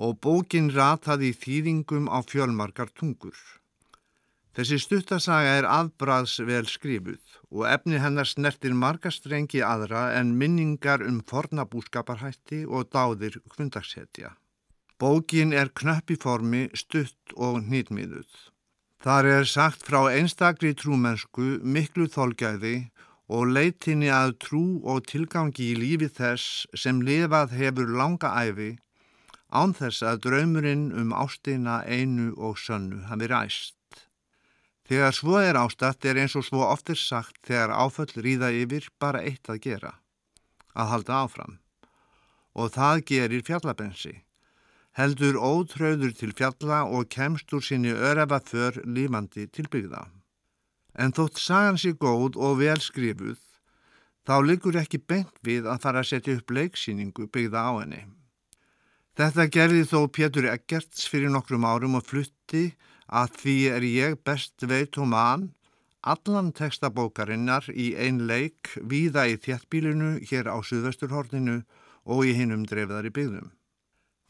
[0.00, 3.36] og bókin rataði þýðingum á fjölmarkar tungur.
[4.54, 11.20] Þessi stuttasaga er afbræðs vel skrifuð og efni hennar snertir margastrengi aðra en minningar um
[11.26, 14.34] fornabúskaparhætti og dáðir kvundagshetja.
[15.00, 18.28] Bókin er knöpp í formi, stutt og nýtmiðuð.
[19.00, 22.90] Þar er sagt frá einstakri trúmennsku, miklu þolgæði
[23.32, 28.74] og leitinni að trú og tilgangi í lífi þess sem lifað hefur langa æfi
[29.50, 33.76] án þess að draumurinn um ástina einu og sönnu hafi ræst.
[34.86, 39.22] Þegar svo er ástatt er eins og svo oftir sagt þegar áföll ríða yfir bara
[39.22, 39.92] eitt að gera,
[40.74, 41.60] að halda áfram.
[42.58, 44.20] Og það gerir fjallabensi.
[45.00, 50.02] Heldur ótröður til fjalla og kemst úr sinni örefa för lífandi til byggða.
[50.92, 53.38] En þótt sagan sér góð og vel skrifuð,
[54.28, 58.02] þá liggur ekki beint við að fara að setja upp leiksýningu byggða á henni.
[59.16, 62.74] Þetta gerði þó Pétur Eggerts fyrir nokkrum árum og flutti
[63.08, 65.46] að því er ég best veit og mann
[66.12, 71.62] allan textabókarinnar í ein leik víða í þjættbílinu hér á Suðvesturhorninu
[72.04, 73.48] og í hinnum dreifðari byggðum.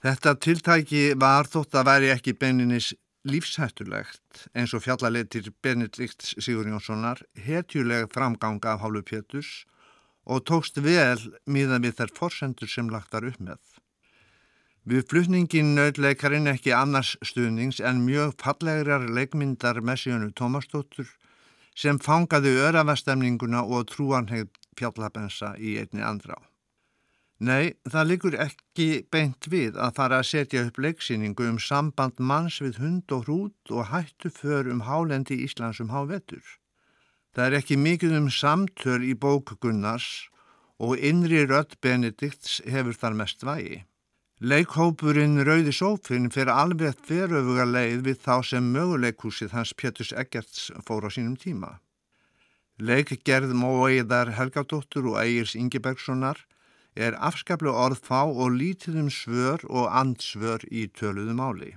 [0.00, 2.94] Þetta tiltæki var þótt að væri ekki beininis
[3.28, 9.66] lífshættulegt eins og fjallaletir Benedikt Sigur Jónssonar hetjuleg framganga af Hálu Péturs
[10.24, 13.60] og tókst vel miðan við þær forsendur sem lagt var upp með.
[14.88, 21.12] Við flutningin nöðleikarinn ekki annars stuðnings en mjög fallegrar leikmyndar Messianu Tómasdóttur
[21.76, 24.48] sem fangaði örafastemninguna og trúanhegð
[24.80, 26.40] fjallabensa í einni andrá.
[27.40, 32.58] Nei, það likur ekki beint við að fara að setja upp leiksýningu um samband manns
[32.60, 36.44] við hund og hrút og hættu för um hálendi Íslands um hávetur.
[37.32, 40.28] Það er ekki mikið um samtöl í bók Gunnars
[40.76, 43.86] og innri rött Benedikts hefur þar mest vægi.
[44.40, 51.04] Leikhópurinn Rauði Sófinn fyrir alveg þveröfuga leið við þá sem möguleikhúsið hans Péturs Eggerts fór
[51.04, 51.78] á sínum tíma.
[52.80, 56.40] Leikgerð Móeiðar Helgadóttur og Egils Ingebergssonar
[57.00, 61.74] er afskaplu orðfá og lítið um svör og andsvör í töluðu máli.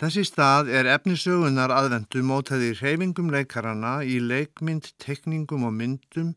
[0.00, 6.32] Þessi stað er efnisögunar aðvendu mótaði reyfingum leikarana í leikmynd, tekningum og myndum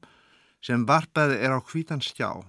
[0.63, 2.43] sem varpaði er á hvítan stjá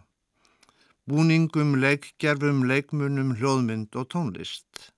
[1.05, 4.91] búningum, leikgerfum, leikmunum, hljóðmynd og tónlist.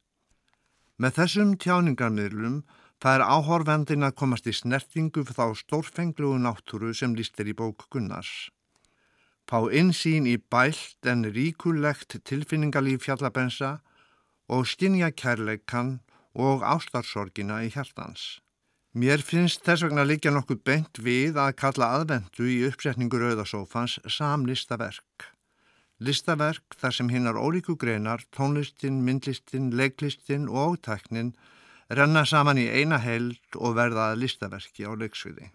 [1.02, 2.60] Með þessum tjáningarmiðlum
[3.02, 7.88] það er áhorfendin að komast í snertingu fyrir þá stórfenglugu náttúru sem lístir í bók
[7.90, 8.52] Gunnars.
[9.46, 13.76] Pá insýn í bælt en ríkulegt tilfinningalíf fjallabensa
[14.50, 16.00] og stinja kærleikan
[16.34, 18.40] og ástarsorgina í hjartans.
[18.96, 24.78] Mér finnst þess vegna líka nokkuð bent við að kalla aðvendu í uppsetningu Rauðasófans samlista
[24.80, 25.28] verk.
[26.00, 31.34] Listaverk þar sem hinnar ólíku greinar, tónlistin, myndlistin, leiklistin og tæknin
[31.88, 35.52] renna saman í eina held og verða að listaverki á leiksviði.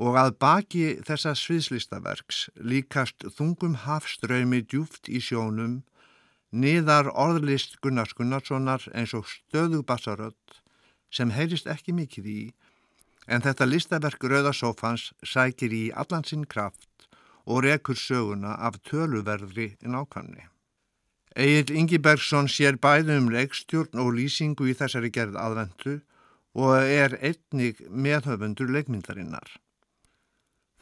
[0.00, 5.82] Og að baki þessa sviðslistaverks líkast þungum hafströymi djúft í sjónum,
[6.52, 10.60] niðar orðlist Gunnars Gunnarssonar eins og stöðu bassarödd
[11.12, 12.42] sem heyrist ekki mikið í,
[13.28, 17.06] en þetta listaverk Rauðarsófans sækir í allansinn kraft
[17.44, 20.48] og rekur söguna af töluverðri nákvæmni.
[21.32, 26.00] Egil Ingibergsson sér bæði um leikstjórn og lýsingu í þessari gerð aðvendu
[26.52, 29.48] og er einnig meðhöfundur leikmyndarinnar.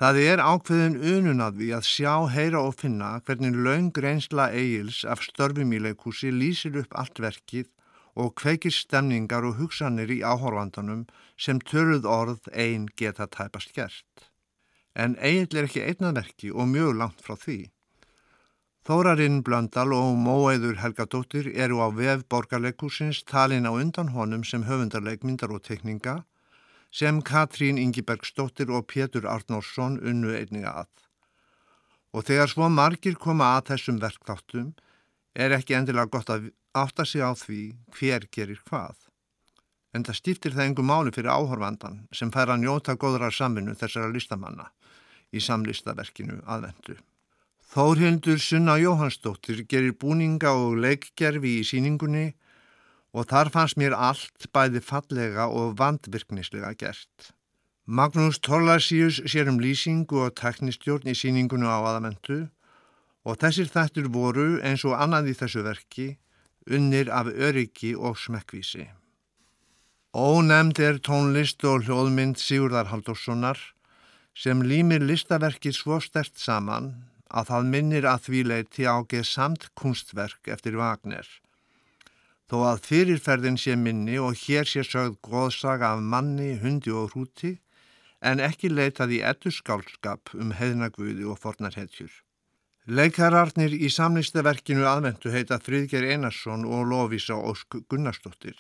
[0.01, 5.03] Það er ákveðin unun að við að sjá, heyra og finna hvernig laung reynsla Egils
[5.05, 7.69] af störfum í leikúsi lýsir upp allt verkið
[8.17, 11.05] og kveikir stemningar og hugsanir í áhorfandanum
[11.37, 14.31] sem töluð orð einn geta tæpast gert
[14.95, 17.59] en eigill er ekki einnadverki og mjög langt frá því.
[18.87, 25.53] Þórarinn Blöndal og Móeður Helgadóttir eru á vef borgarleikursins talin á undan honum sem höfundarleikmyndar
[25.53, 26.23] og tekninga
[26.91, 30.91] sem Katrín Ingibergsdóttir og Pétur Arnórsson unnu einninga að.
[32.11, 34.73] Og þegar svo margir koma að þessum verkþáttum
[35.35, 37.61] er ekki endilega gott að átta sig á því
[37.95, 38.97] hver gerir hvað.
[39.95, 44.11] En það stýftir það engu máli fyrir áhorfandan sem fær að njóta góðrar saminu þessara
[44.11, 44.71] listamanna
[45.31, 46.99] í samlistaverkinu aðvendu.
[47.71, 52.33] Þórhildur Sunna Jóhannsdóttir gerir búninga og leikgerfi í síningunni
[53.13, 57.33] og þar fannst mér allt bæði fallega og vandvirknislega gert.
[57.91, 62.47] Magnús Torlasíus sér um lýsingu og teknistjórn í síningunum á aðamentu
[63.27, 66.09] og þessir þættur voru eins og annað í þessu verki
[66.71, 68.87] unnir af öryggi og smekkvísi.
[70.15, 73.59] Ónemnd er tónlist og hljóðmynd Sigurðar Haldurssonar
[74.35, 76.93] sem límir listaverkið svo stert saman
[77.31, 81.27] að það minnir að því leiti ágeð samt kunstverk eftir Wagner.
[82.51, 87.53] Þó að fyrirferðin sé minni og hér sé sögð góðsaga af manni, hundi og hrúti
[88.27, 92.11] en ekki leitað í ettuskálskap um heðnagvöði og fornarhetjur.
[92.91, 98.59] Leikararnir í samlistaverkinu aðvendu heita Fríðgeir Einarsson og Lóvísa Ósk Gunnarsdóttir.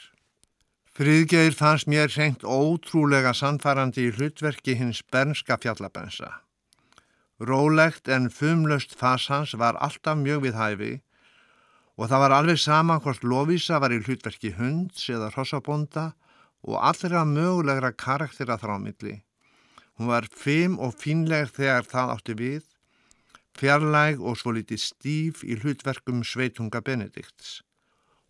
[0.95, 6.31] Fríðgeir fannst mér reynt ótrúlega sannfærandi í hlutverki hins bernska fjallabensa.
[7.43, 10.97] Rólegt en fumlöst fasans var alltaf mjög við hæfi
[12.01, 16.07] og það var alveg sama hvort Lóvísa var í hlutverki hunds eða rossabonda
[16.65, 19.19] og allra mögulegra karaktera þrámilli.
[20.01, 22.63] Hún var fim og fínleg þegar það átti við,
[23.61, 27.61] fjarlæg og svo litið stíf í hlutverkum sveitunga Benedikts.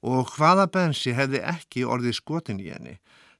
[0.03, 2.97] Og hvaða bensi hefði ekki orðið skotin í henni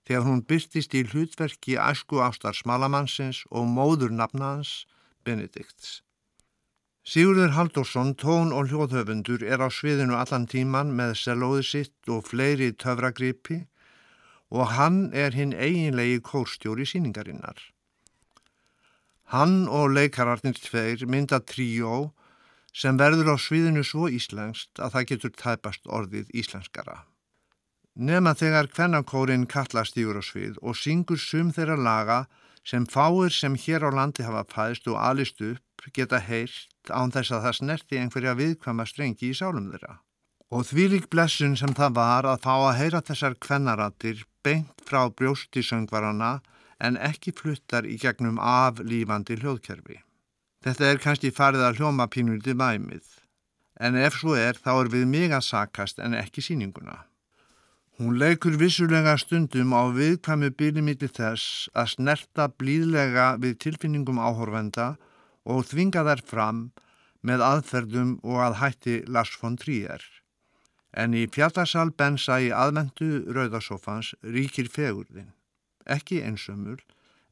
[0.07, 4.85] þegar hún byrtist í hlutverki æsku ástar smalamannsins og móður nafnaðans
[5.27, 6.05] Benedikts.
[7.01, 12.75] Sigurður Haldursson, tón og hljóðhöfundur, er á sviðinu allan tíman með selóði sitt og fleiri
[12.77, 13.63] töfragripi
[14.51, 17.57] og hann er hinn eiginlegi kórstjóri síningarinnar.
[19.33, 22.11] Hann og leikararnir tveir mynda tríó
[22.75, 27.07] sem verður á sviðinu svo íslenskt að það getur tæpast orðið íslenskara.
[27.95, 32.21] Nefna þegar kvennakórin kallast yfir á svið og syngur sum þeirra laga
[32.67, 37.33] sem fáir sem hér á landi hafa fæðst og alist upp geta heilt án þess
[37.33, 39.99] að það snerti einhverja viðkvæma strengi í sálum þeirra.
[40.51, 45.05] Og því lík blessun sem það var að fá að heyra þessar kvennaratir beint frá
[45.15, 46.41] brjóstisöngvarana
[46.83, 50.01] en ekki fluttar í gegnum aflýfandi hljóðkerfi.
[50.65, 53.05] Þetta er kannski farið að hljóma pínuldi væmið,
[53.81, 57.05] en ef svo er þá er við mig að sakast en ekki síninguna.
[58.01, 65.10] Hún leikur vissulega stundum á viðkvæmu bílimilli þess að snerta blíðlega við tilfinningum áhorfenda og
[65.47, 66.63] þvinga þær fram
[67.23, 70.01] með aðferðum og að hætti Lars von Trier.
[70.93, 75.31] En í fjallarsal bensa í aðvendu rauðasófans ríkir fegurðin
[75.91, 76.79] ekki einsömmul,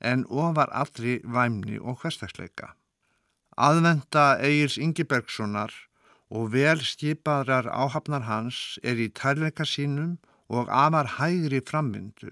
[0.01, 2.75] en ofar allri væmni og hverstagsleika.
[3.59, 5.73] Aðvenda Egils Ingebergssonar
[6.31, 10.19] og vel skipaðrar áhafnar hans er í tærleika sínum
[10.49, 12.31] og afar hægri framvindu,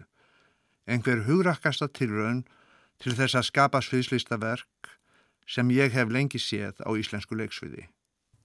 [0.87, 2.45] einhver hugrakkasta tilraun
[3.03, 4.96] til þess að skapa sviðslista verk
[5.47, 7.87] sem ég hef lengi séð á íslensku leiksviði.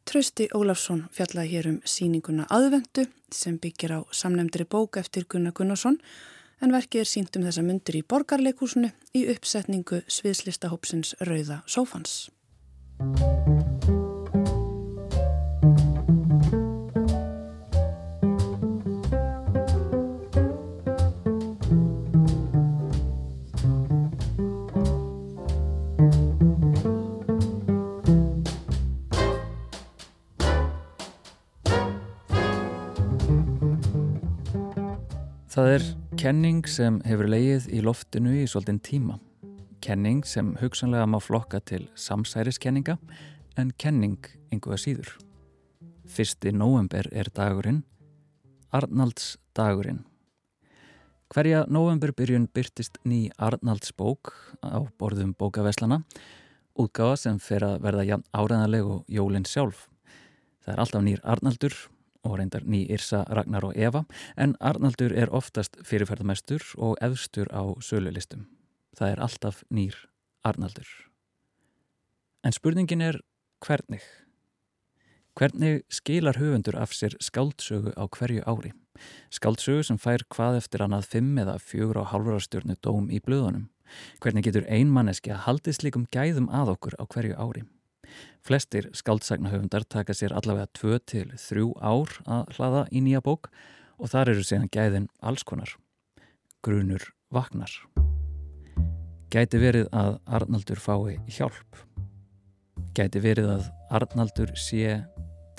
[0.06, 6.00] Trösti Ólafsson fjallaði hér um síninguna aðvendu sem byggir á samnemndri bók eftir Gunnar Gunnarsson
[6.62, 12.30] en verkið er sínt um þessa myndur í borgarleikúsinu í uppsetningu sviðslistahópsins Rauða Sófans.
[35.52, 35.84] Það er
[36.16, 39.18] kenning sem hefur leið í loftinu í svolítinn tíma.
[39.84, 42.95] Kenning sem hugsanlega má flokka til samsæriskenninga
[43.60, 45.12] en kenning einhverja síður.
[46.08, 47.84] Fyrsti nóvember er dagurinn,
[48.72, 50.06] Arnalds dagurinn.
[51.36, 54.32] Hverja nóvemberbyrjun byrtist ný Arnalds bók
[54.64, 56.06] á borðum bókaveslana,
[56.80, 59.89] útgáða sem fer að verða áræðanleg og jólinn sjálf.
[60.64, 61.76] Það er alltaf nýr Arnaldur
[62.24, 64.03] og reyndar ný Irsa, Ragnar og Eva
[64.38, 68.47] en Arnaldur er oftast fyrirferðamestur og efstur á sölulistum.
[68.97, 69.95] Það er alltaf nýr
[70.43, 70.88] Arnaldur.
[72.43, 73.22] En spurningin er
[73.65, 74.01] hvernig?
[75.38, 78.74] Hvernig skilar höfundur af sér skáldsögu á hverju ári?
[79.32, 83.69] Skáldsögu sem fær hvað eftir annað fimm eða fjögur á halvurarstjórnu dóm í blöðunum?
[84.19, 87.63] Hvernig getur einmanneski að haldi slikum gæðum að okkur á hverju ári?
[88.41, 93.52] Flestir skaldsagnahöfundar taka sér allavega 2-3 ár að hlaða í nýja bók
[94.02, 95.76] og þar eru séðan gæðin alls konar.
[96.66, 97.74] Grunur vaknar.
[99.32, 101.78] Gæti verið að Arnaldur fái hjálp.
[102.97, 104.97] Gæti verið að Arnaldur sé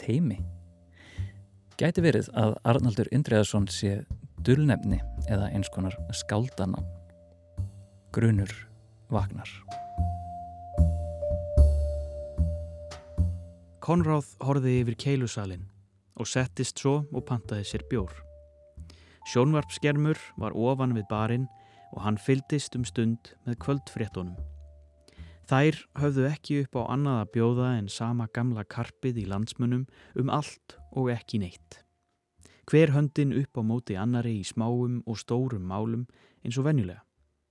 [0.00, 0.42] teimi.
[1.80, 4.02] Gæti verið að Arnaldur Indreðarsson sé
[4.44, 6.82] dullnefni eða eins konar skaldana.
[8.12, 8.52] Grunur
[9.08, 9.48] vaknar.
[13.82, 15.64] Konráð horfiði yfir keilusalinn
[16.14, 18.12] og settist svo og pantaði sér bjór.
[19.32, 21.48] Sjónvarpskermur var ofan við barinn
[21.90, 24.36] og hann fyldist um stund með kvöldfréttonum.
[25.50, 30.30] Þær höfðu ekki upp á annað að bjóða en sama gamla karpið í landsmunum um
[30.30, 31.82] allt og ekki neitt.
[32.70, 36.06] Hver höndin upp á móti annari í smáum og stórum málum
[36.46, 37.02] eins og venjulega,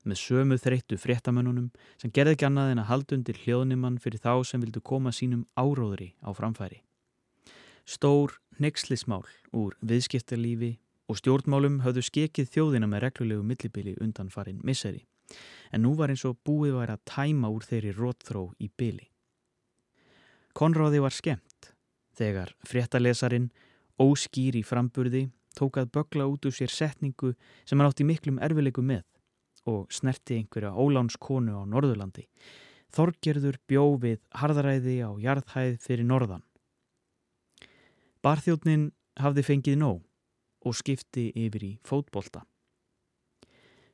[0.04, 1.70] með sömu þreyttu fréttamönnunum
[2.02, 6.14] sem gerði ekki annað en að haldundir hljóðnimann fyrir þá sem vildu koma sínum áróðri
[6.26, 6.82] á framfæri.
[7.86, 10.78] Stór nexlismál úr viðskiptarlífi
[11.10, 15.06] og stjórnmálum höfðu skekið þjóðina með reglulegu millibili undan farin misseri
[15.72, 19.08] en nú var eins og búið var að tæma úr þeirri rótþró í byli.
[20.58, 21.72] Konráði var skemmt
[22.18, 23.52] þegar fréttalesarin,
[24.02, 27.34] óskýr í framburði, tók að bögla út úr sér setningu
[27.64, 29.06] sem hann átti miklum erfileiku með
[29.70, 32.26] og snerti einhverja ólánskonu á Norðurlandi.
[32.92, 36.44] Þorgerður bjó við harðaræði á jarðhæð fyrir norðan.
[38.22, 38.92] Barþjóðnin
[39.22, 40.02] hafði fengið nóg
[40.66, 42.44] og skipti yfir í fótbolta.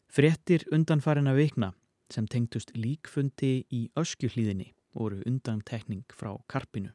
[0.08, 1.74] Frettir undanfarin að vikna
[2.12, 6.94] sem tengtust líkfundi í öskjuhlýðinni voru undantekning frá karpinu.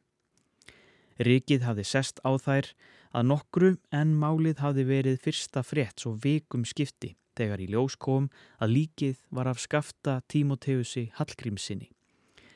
[1.21, 2.71] Rikið hafði sest á þær
[3.13, 8.29] að nokkru en málið hafði verið fyrsta frett svo vikum skipti þegar í ljós kom
[8.59, 11.89] að líkið var af skafta Tímoteusi Hallgrímsinni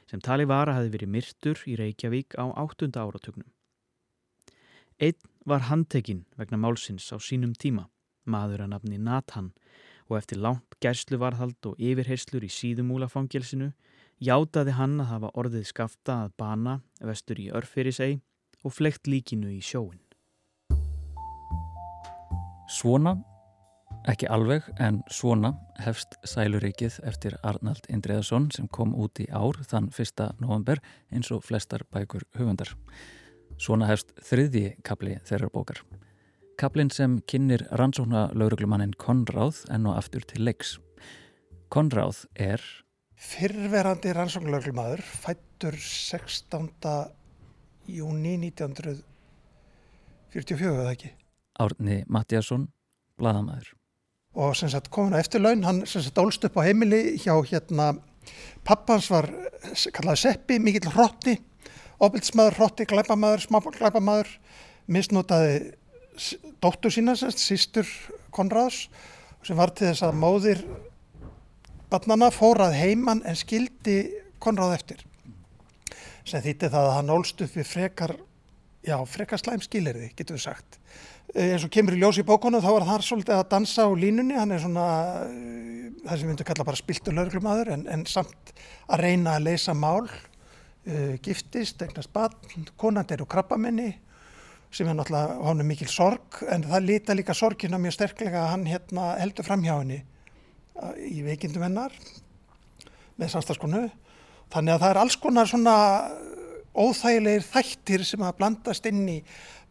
[0.07, 3.49] sem tali var að hafi verið myrtur í Reykjavík á áttunda áratögnum.
[5.03, 7.89] Einn var handtekinn vegna málsins á sínum tíma,
[8.25, 9.51] maður að nafni Nathan
[10.07, 13.73] og eftir langt gærsluvarðhald og yfirherslur í síðumúlafangelsinu
[14.23, 18.19] játaði hann að hafa orðið skafta að bana vestur í örfyrisei
[18.63, 19.99] og flekt líkinu í sjóin.
[22.67, 23.15] Svona,
[24.07, 25.51] ekki alveg, en svona
[25.83, 30.39] hefst Sæluríkið eftir Arnald Indreðarsson sem kom út í ár þann 1.
[30.39, 30.79] november
[31.11, 32.71] eins og flestar bækur hugundar.
[33.59, 35.81] Svona hefst þriðji kapli þeirra bókar.
[36.57, 40.79] Kaplinn sem kynir rannsókna lauruglumannin Konráð enn og aftur til leiks.
[41.73, 42.61] Konráð er...
[43.17, 46.69] Fyrrverandi rannsókna lauruglumadur fættur 16.
[47.91, 49.03] júni 1944,
[50.73, 51.09] eða ekki?
[51.57, 52.67] Árni Mattiasson,
[53.17, 53.77] bladamæður.
[54.37, 57.95] Og sem sagt komin á eftirlaun, hann sem sagt ólst upp á heimili hjá hérna,
[58.67, 59.25] pappans var
[59.95, 61.39] kallaði Seppi, mikill hrotti,
[61.97, 64.29] ofbildsmaður, hrotti, glæpamaður, smáglæpamaður,
[64.93, 65.73] misnótaði
[66.61, 67.89] dóttur sína, sýstur
[68.33, 68.87] Konrads
[69.45, 70.63] sem var til þess að móðir
[71.91, 73.99] barnana fórað heimann en skildi
[74.43, 75.01] Konrad eftir.
[76.27, 78.13] Sem þýtti það að hann ólst upp við frekar
[78.85, 80.79] já, frekar slæm skilirði, getur við sagt.
[81.33, 83.91] Eh, eins og kemur í ljós í bókonu þá var það svolítið að dansa á
[83.97, 84.37] línunni.
[84.37, 84.87] Hann er svona
[85.27, 88.53] eh, það sem við myndum kalla bara spiltur laurglumadur en, en samt
[88.87, 90.07] að reyna að leysa mál.
[90.87, 93.89] Uh, giftist, eignast barn konand eru krabbamenni
[94.71, 98.63] sem er náttúrulega honum mikil sorg en það lita líka sorgina mjög sterklega að hann
[98.71, 99.97] hérna, heldur fram hjá henni
[101.11, 101.95] í veikindum hennar
[103.17, 103.83] með samstagskonu
[104.53, 105.75] þannig að það er alls konar svona
[106.77, 109.17] óþægilegir þættir sem að blandast inn í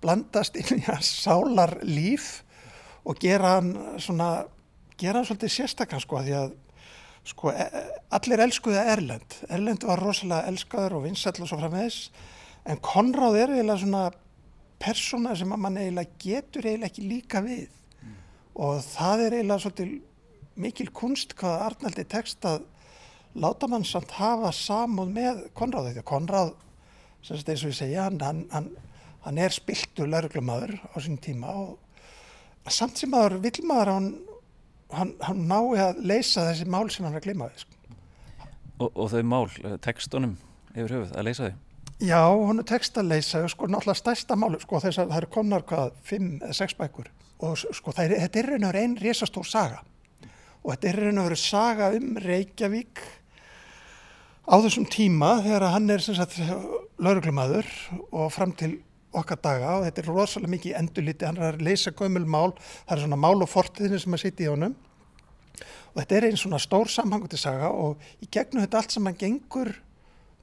[0.02, 2.42] blandast inn í hans sálar líf
[3.06, 4.46] og gera hann svona
[4.98, 6.54] gera hann svolítið sérstaklega sko því að
[7.26, 7.66] sko e,
[8.16, 12.00] allir elskuða Erlend Erlend var rosalega elskaður og vinsall og svo framvegs
[12.66, 14.04] en Konráð er eiginlega svona
[14.82, 18.14] persóna sem að mann eiginlega getur eiginlega ekki líka við mm.
[18.66, 19.96] og það er eiginlega svolítið
[20.56, 22.64] mikil kunst hvað Arnaldi tekst að
[23.36, 26.52] láta mann samt hafa samúð með Konráð því að Konráð,
[27.26, 28.70] sem eins og ég segja hann, hann,
[29.26, 34.08] hann er spiltur lauruglumadur á sín tíma og samt sem aður vilmaður hann,
[34.94, 37.96] hann, hann nái að leysa þessi mál sem hann er að glima við sko.
[38.78, 40.36] og, og þau mál, eh, tekstunum
[40.74, 41.62] yfir höfuð að leysa þau?
[41.96, 45.62] Já, hún er textaleysa og sko náttúrulega stærsta málu sko þess að það eru komnar
[45.64, 47.08] hvað, fimm eða sex bækur
[47.46, 49.80] og sko er, þetta er raun og raun risastór saga
[50.62, 53.00] og þetta er raun og raun saga um Reykjavík
[54.46, 56.02] á þessum tíma þegar hann er
[57.02, 57.66] lauruglumadur
[58.14, 58.76] og fram til
[59.16, 62.52] okkar daga og þetta er rosalega mikið endurliti, hann er að leysa gömul mál,
[62.86, 64.76] það er svona mál og fortiðinu sem að sitja í honum.
[65.94, 69.18] Og þetta er einn svona stór samhanguti saga og í gegnum þetta allt sem hann
[69.18, 69.72] gengur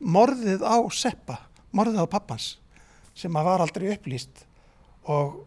[0.01, 1.37] morðið á Seppa,
[1.71, 2.55] morðið á pappans
[3.13, 4.47] sem að var aldrei upplýst.
[5.05, 5.43] Og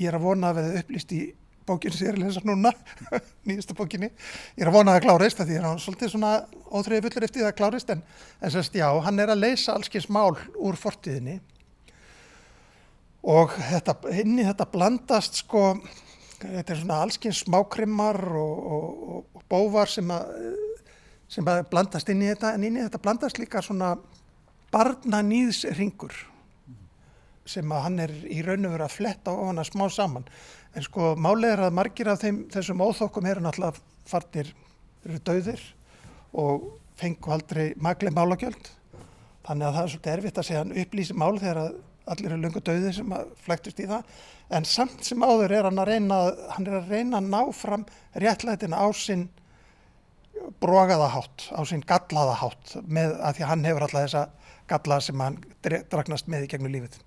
[0.00, 1.20] ég er að vona að veða upplýst í
[1.68, 2.72] bókinu sem ég er að lesa núna,
[3.48, 6.32] nýjastu bókinu, ég er að vona að það klárist því það er svolítið svona
[6.70, 8.02] óþreyði fullur eftir það klárist en,
[8.40, 11.40] en sérst já, hann er að leysa allskeins mál úr fortíðinni.
[13.30, 15.64] Og þetta, inn í þetta blandast sko,
[16.40, 20.32] þetta er svona allskeins smákrimmar og, og, og bóvar sem að
[21.30, 23.92] sem blandast inn í þetta en inn í þetta blandast líka svona
[24.74, 26.16] barnanýðsringur
[27.48, 30.26] sem að hann er í raun og veru að fletta á hana smá saman.
[30.76, 33.80] En sko málega er að margir af þeim þessum óþokkum eru náttúrulega
[34.10, 34.52] farnir
[35.06, 35.62] eru döðir
[36.38, 36.68] og
[37.00, 38.70] fengu aldrei maglega málagjöld.
[39.46, 41.60] Þannig að það er svolítið erfitt að segja hann upplýsi mál þegar
[42.10, 43.14] allir eru lungu döðir sem
[43.44, 44.14] flæktust í það.
[44.50, 46.22] En samt sem áður er hann að reyna
[46.54, 49.28] hann er að reyna að ná fram réttlætina á sinn
[50.60, 54.22] brogaða hátt, á sinn gallaða hátt með að því að hann hefur alltaf þessa
[54.70, 57.00] galla sem hann dragnast með í gegnum lífið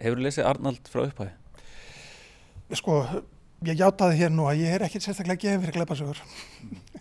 [0.00, 1.32] Hefur þú lesið Arnald frá upphæði?
[2.78, 2.96] Sko,
[3.68, 6.22] ég játaði hér nú að ég er ekki sérstaklega gefið fyrir gleipasögur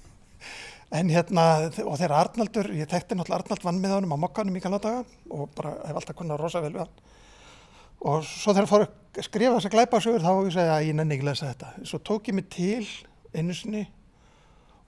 [1.00, 1.46] en hérna
[1.86, 5.06] og þegar Arnaldur, ég tekti náttúrulega Arnald vann með honum á mokkanum í kannan daga
[5.32, 6.94] og bara hef alltaf kunnað rosa vel við hann.
[8.02, 11.28] Og svo þegar fór að skrifa þessa gleipasögur þá ég segja að ég nenni ekki
[11.30, 11.74] lesa þetta.
[11.88, 12.88] Svo tók ég mig til
[13.32, 13.86] einu sinni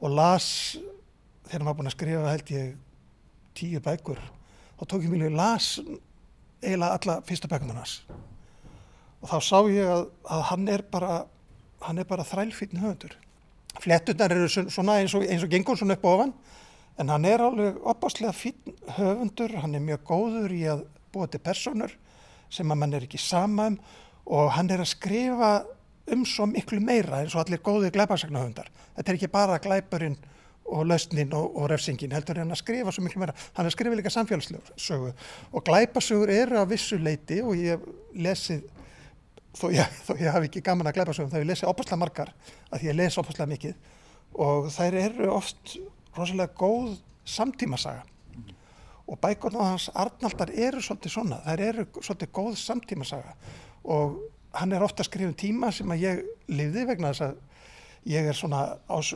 [0.03, 0.47] og las
[1.47, 2.73] þegar maður búin að skrifa held ég
[3.57, 4.19] tíu bækur
[4.79, 5.77] þá tók ég mig og las
[6.63, 8.01] eiginlega alla fyrsta bækunarnas
[9.23, 11.23] og þá sá ég að, að hann er bara
[11.83, 13.15] hann er bara þrælfítn höfundur.
[13.83, 16.33] Flettunar eru svona eins og, eins og gengur svona upp ofan
[17.01, 19.55] en hann er alveg opáslega fítn höfundur.
[19.59, 21.95] Hann er mjög góður í að búa til personur
[22.53, 23.79] sem að mann er ekki sama um.
[24.23, 25.53] Og hann er að skrifa
[26.13, 30.17] um svo miklu meira eins og allir góði glæparsaknahöfundar þetta er ekki bara glæpurinn
[30.65, 33.75] og lausnin og, og refsingin heldur hann að skrifa svo miklu meira, hann er að
[33.75, 35.11] skrifa líka samfélagslögu
[35.51, 37.83] og glæpasugur eru á vissu leiti og ég
[38.15, 38.63] lesið
[39.57, 42.33] þó ég, þó ég hafi ekki gaman að glæpasugum þá ég lesið opaslega margar
[42.73, 43.91] að ég lesi opaslega mikið.
[44.43, 45.75] Og þær eru oft
[46.17, 46.95] rosalega góð
[47.29, 48.05] samtímasaga.
[49.03, 53.35] Og bækurna hans Arnaldar eru svolítið svona, þær eru svolítið góð samtímasaga.
[53.83, 54.21] Og
[54.57, 58.29] hann er ofta að skrifa um tíma sem að ég lifði vegna þess að ég
[58.29, 59.13] er svona ás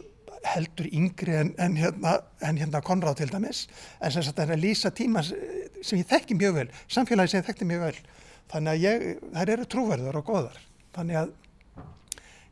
[0.53, 3.65] heldur yngri en, en, hérna, en hérna Konráð til dæmis.
[4.01, 7.43] En sem sagt það er að lýsa tíma sem ég þekki mjög vel, samfélagi sem
[7.43, 7.99] ég þekki mjög vel.
[8.53, 10.63] Þannig að ég, þær eru trúverður og goðar
[10.97, 11.33] þannig að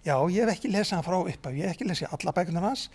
[0.06, 2.88] já, ég hef ekki lesað hann frá uppaf ég hef ekki lesið alla bækunar hans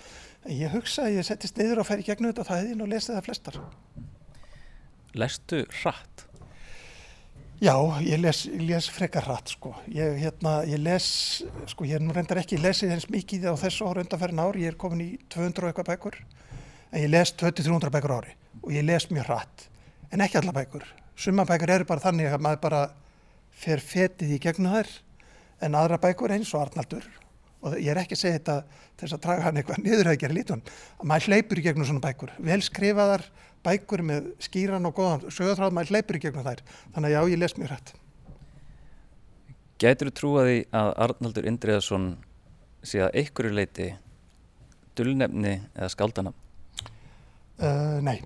[0.46, 3.26] ég hugsa að ég settist niður og færi gegnum þetta það hefði nú lesið það
[3.28, 3.60] flestar.
[5.18, 6.26] Lestu hratt?
[7.60, 9.74] Já, ég les, les frekar hratt sko.
[9.92, 11.06] Ég, hérna, ég les,
[11.68, 14.72] sko ég er nú reyndar ekki lesið eins mikið á þessu ára undanferðin ár, ég
[14.72, 16.16] er komin í 200 og eitthvað bækur,
[16.88, 18.32] en ég les 20-300 bækur ári
[18.62, 19.66] og ég les mjög hratt,
[20.08, 20.86] en ekki alla bækur.
[21.20, 22.80] Summa bækur eru bara þannig að maður bara
[23.52, 24.96] fer fetið í gegnum þær,
[25.60, 27.04] en aðra bækur eins og Arnaldur,
[27.60, 28.56] og ég er ekki að segja þetta
[28.96, 30.64] til þess að draga hann eitthvað niður að gera lítun,
[30.96, 33.28] að maður hleypur í gegnum svona bækur, vel skrifaðar,
[33.66, 36.62] bækur með skýran og góðan sögurþráð maður hleypur í gegnum þær.
[36.94, 37.92] Þannig að já, ég les mjög hrætt
[39.80, 42.10] Gætur þú trúaði að Arnaldur Indriðarsson
[42.84, 43.86] sé að einhverju leiti
[44.98, 46.32] dullnefni eða skaldana?
[47.56, 48.18] Uh, nei.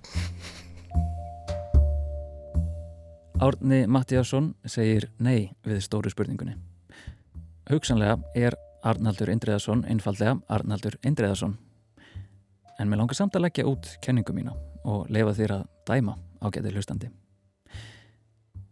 [3.39, 6.59] Árni Mattíasson segir nei við stóru spurningunni.
[7.71, 11.55] Hugsanlega er Arnaldur Indriðarsson einfallega Arnaldur Indriðarsson
[12.81, 16.77] en mér langar samt að leggja út kenningu mína og leifa þér að dæma ágætið
[16.77, 17.11] hlustandi.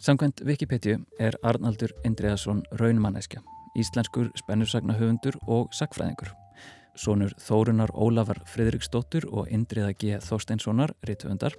[0.02, 3.42] Samkvæmt Wikipedia er Arnaldur Indriðarsson raunmanneskja,
[3.78, 4.96] íslenskur spennursagna
[5.46, 6.32] og sagfræðingur.
[6.96, 10.18] Sónur Þórunar Ólafar Fridriksdóttur og Indriða G.
[10.20, 11.54] Þorsteinssonar, rítuöndar,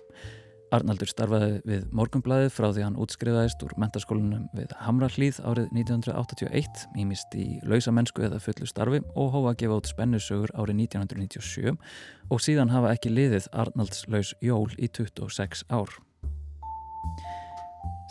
[0.74, 7.38] Arnaldur starfaði við Morgunblæðið frá því hann útskriðaðist úr mentaskólanum við Hamrallíð árið 1981, ímist
[7.38, 11.76] í lausamennsku eða fullu starfi og hófa að gefa út spennusögur árið 1997
[12.34, 15.94] og síðan hafa ekki liðið Arnalds laus jól í 26 ár.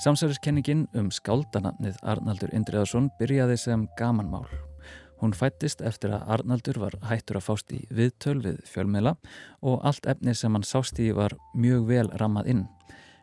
[0.03, 4.47] Samsverðiskenningin um skáldanamnið Arnaldur Indriðarsson byrjaði sem gamanmál
[5.23, 9.12] Hún fættist eftir að Arnaldur var hættur að fást í viðtöl við fjölmiðla
[9.70, 12.64] og allt efni sem hann sást í var mjög vel rammað inn.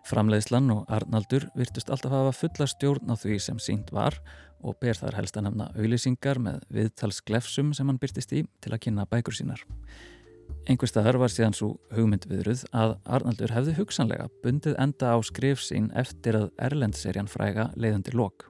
[0.08, 4.16] Framleiðslan og Arnaldur virtust alltaf hafa fulla stjórn á því sem sínt var
[4.64, 8.84] og ber þar helst að nefna auðlýsingar með viðtalsglefsum sem hann byrtist í til að
[8.88, 9.68] kynna bækur sínar.
[10.72, 15.91] Einhver staðar var síðan svo hugmyndviðruð að Arnaldur hefði hugsanlega bundið enda á skrif sín
[16.00, 18.47] eftir að Erlendserjan fræga leiðandi lok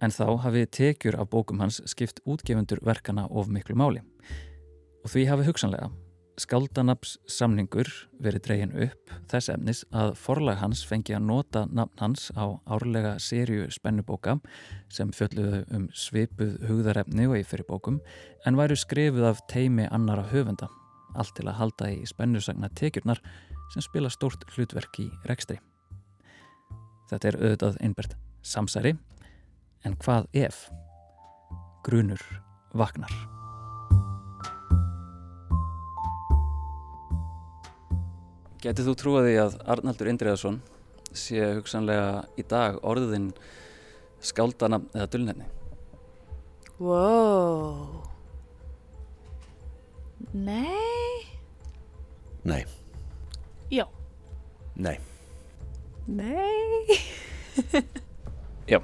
[0.00, 4.04] en þá hafi tekjur af bókum hans skipt útgefundur verkana of miklu máli.
[5.04, 5.90] Og því hafi hugsanlega
[6.40, 7.88] skaldanaps samningur
[8.22, 13.16] verið dregin upp þess efnis að forlag hans fengi að nota nafn hans á árlega
[13.20, 14.38] sériu spennubóka
[14.92, 18.00] sem fölluðu um svipuð hugðarefni og í fyrir bókum
[18.48, 20.70] en væru skrifuð af teimi annara höfunda,
[21.14, 23.20] allt til að halda í spennusagna tekjurnar
[23.74, 25.60] sem spila stórt hlutverk í rekstri.
[27.10, 28.96] Þetta er auðvitað einbert samsæri
[29.84, 30.66] En hvað ef?
[31.86, 32.20] Grunur
[32.76, 33.12] vaknar.
[38.60, 40.58] Getið þú trúaði að Arnaldur Indriðarsson
[41.16, 43.30] sé hugsanlega í dag orðin
[44.20, 45.48] skáldana eða dulnefni?
[46.76, 48.04] Wow.
[50.36, 51.24] Nei.
[52.44, 52.62] Nei.
[53.72, 53.86] Já.
[54.76, 54.98] Nei.
[56.06, 57.00] Nei.
[58.68, 58.82] Já.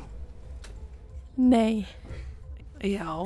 [1.37, 1.87] Nei.
[2.81, 3.25] Já.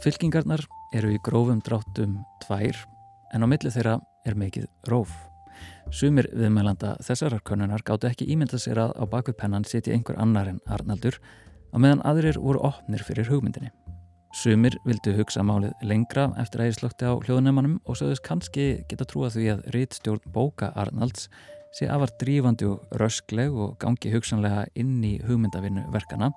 [0.00, 0.62] Fylkingarnar
[0.96, 2.78] eru í grófum dráttum tvær
[3.36, 5.12] en á milli þeirra er mikið róf.
[5.92, 10.48] Sumir viðmælanda þessarar konunar gáttu ekki ímyndað sér að á bakvið pennan siti einhver annar
[10.48, 13.68] en Arnaldur á meðan aðrir voru opnir fyrir hugmyndinni.
[14.32, 19.04] Sumir vildu hugsa málið lengra eftir að ég slökti á hljóðunemanum og sögðust kannski geta
[19.04, 21.28] trúa því að rítstjórn bóka Arnalds
[21.72, 26.30] sé afar drífandi og röskleg og gangi hugsanlega inn í hugmyndavinnu verkana,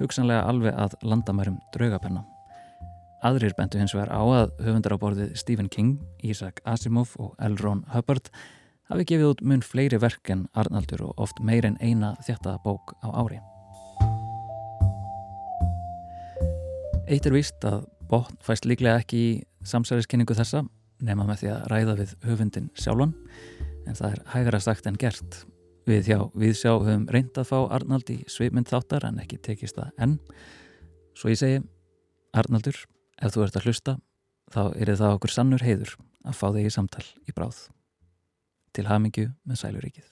[0.00, 2.24] hugsanlega alveg að landamærum draugapenna.
[3.24, 7.56] Aðrir bentu hins vegar á að höfundar á borðið Stephen King, Isaac Asimov og L.
[7.62, 8.28] Ron Hubbard
[8.90, 12.94] hafi gefið út mun fleiri verk en Arnaldur og oft meir en eina þjættaða bók
[13.02, 13.40] á ári.
[17.06, 19.32] Eitt er víst að botn fæst líklega ekki í
[19.66, 20.64] samsæriskenningu þessa
[21.06, 23.14] nema með því að ræða við höfundin sjálfan
[23.86, 25.44] en það er hægara sagt en gert.
[25.86, 30.02] Við hjá Viðsjá höfum reynd að fá Arnald í svipmynd þáttar en ekki tekist það
[30.02, 30.16] enn.
[31.16, 31.62] Svo ég segi,
[32.36, 32.80] Arnaldur,
[33.22, 33.96] ef þú ert að hlusta,
[34.52, 35.94] þá er það okkur sannur heiður
[36.26, 37.62] að fá þig í samtal í bráð.
[38.74, 40.10] Til hamingju með sæluríkið.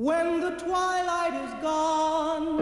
[0.00, 2.60] When the twilight is gone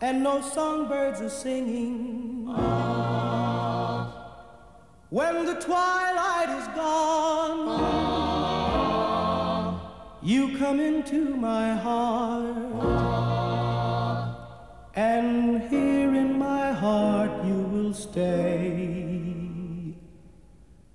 [0.00, 2.93] and no songbirds are singing.
[5.14, 7.68] When the twilight is gone,
[10.20, 12.56] you come into my heart,
[14.96, 18.74] and here in my heart you will stay.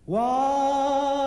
[0.03, 1.18] While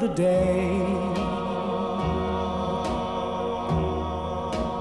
[0.00, 0.70] the day.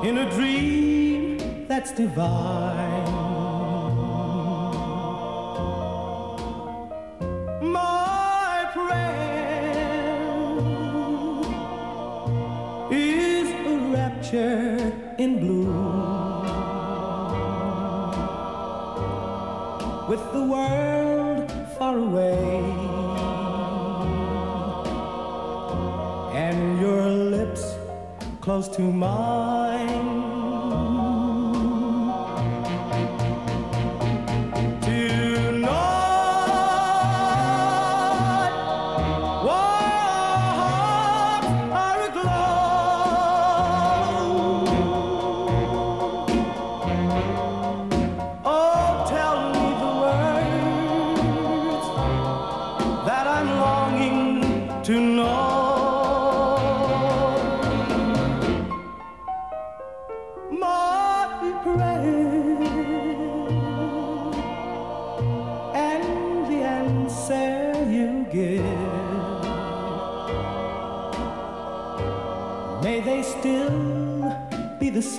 [0.07, 3.03] In a dream that's divine.
[7.61, 9.01] My prayer
[12.89, 15.99] is a rapture in blue
[20.07, 22.88] with the world far away
[28.49, 29.68] close to mine.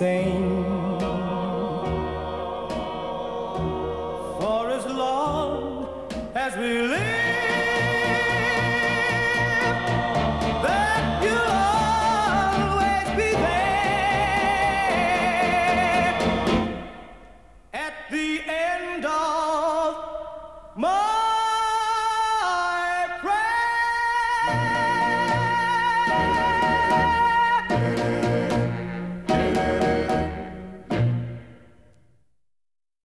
[0.00, 0.49] Same.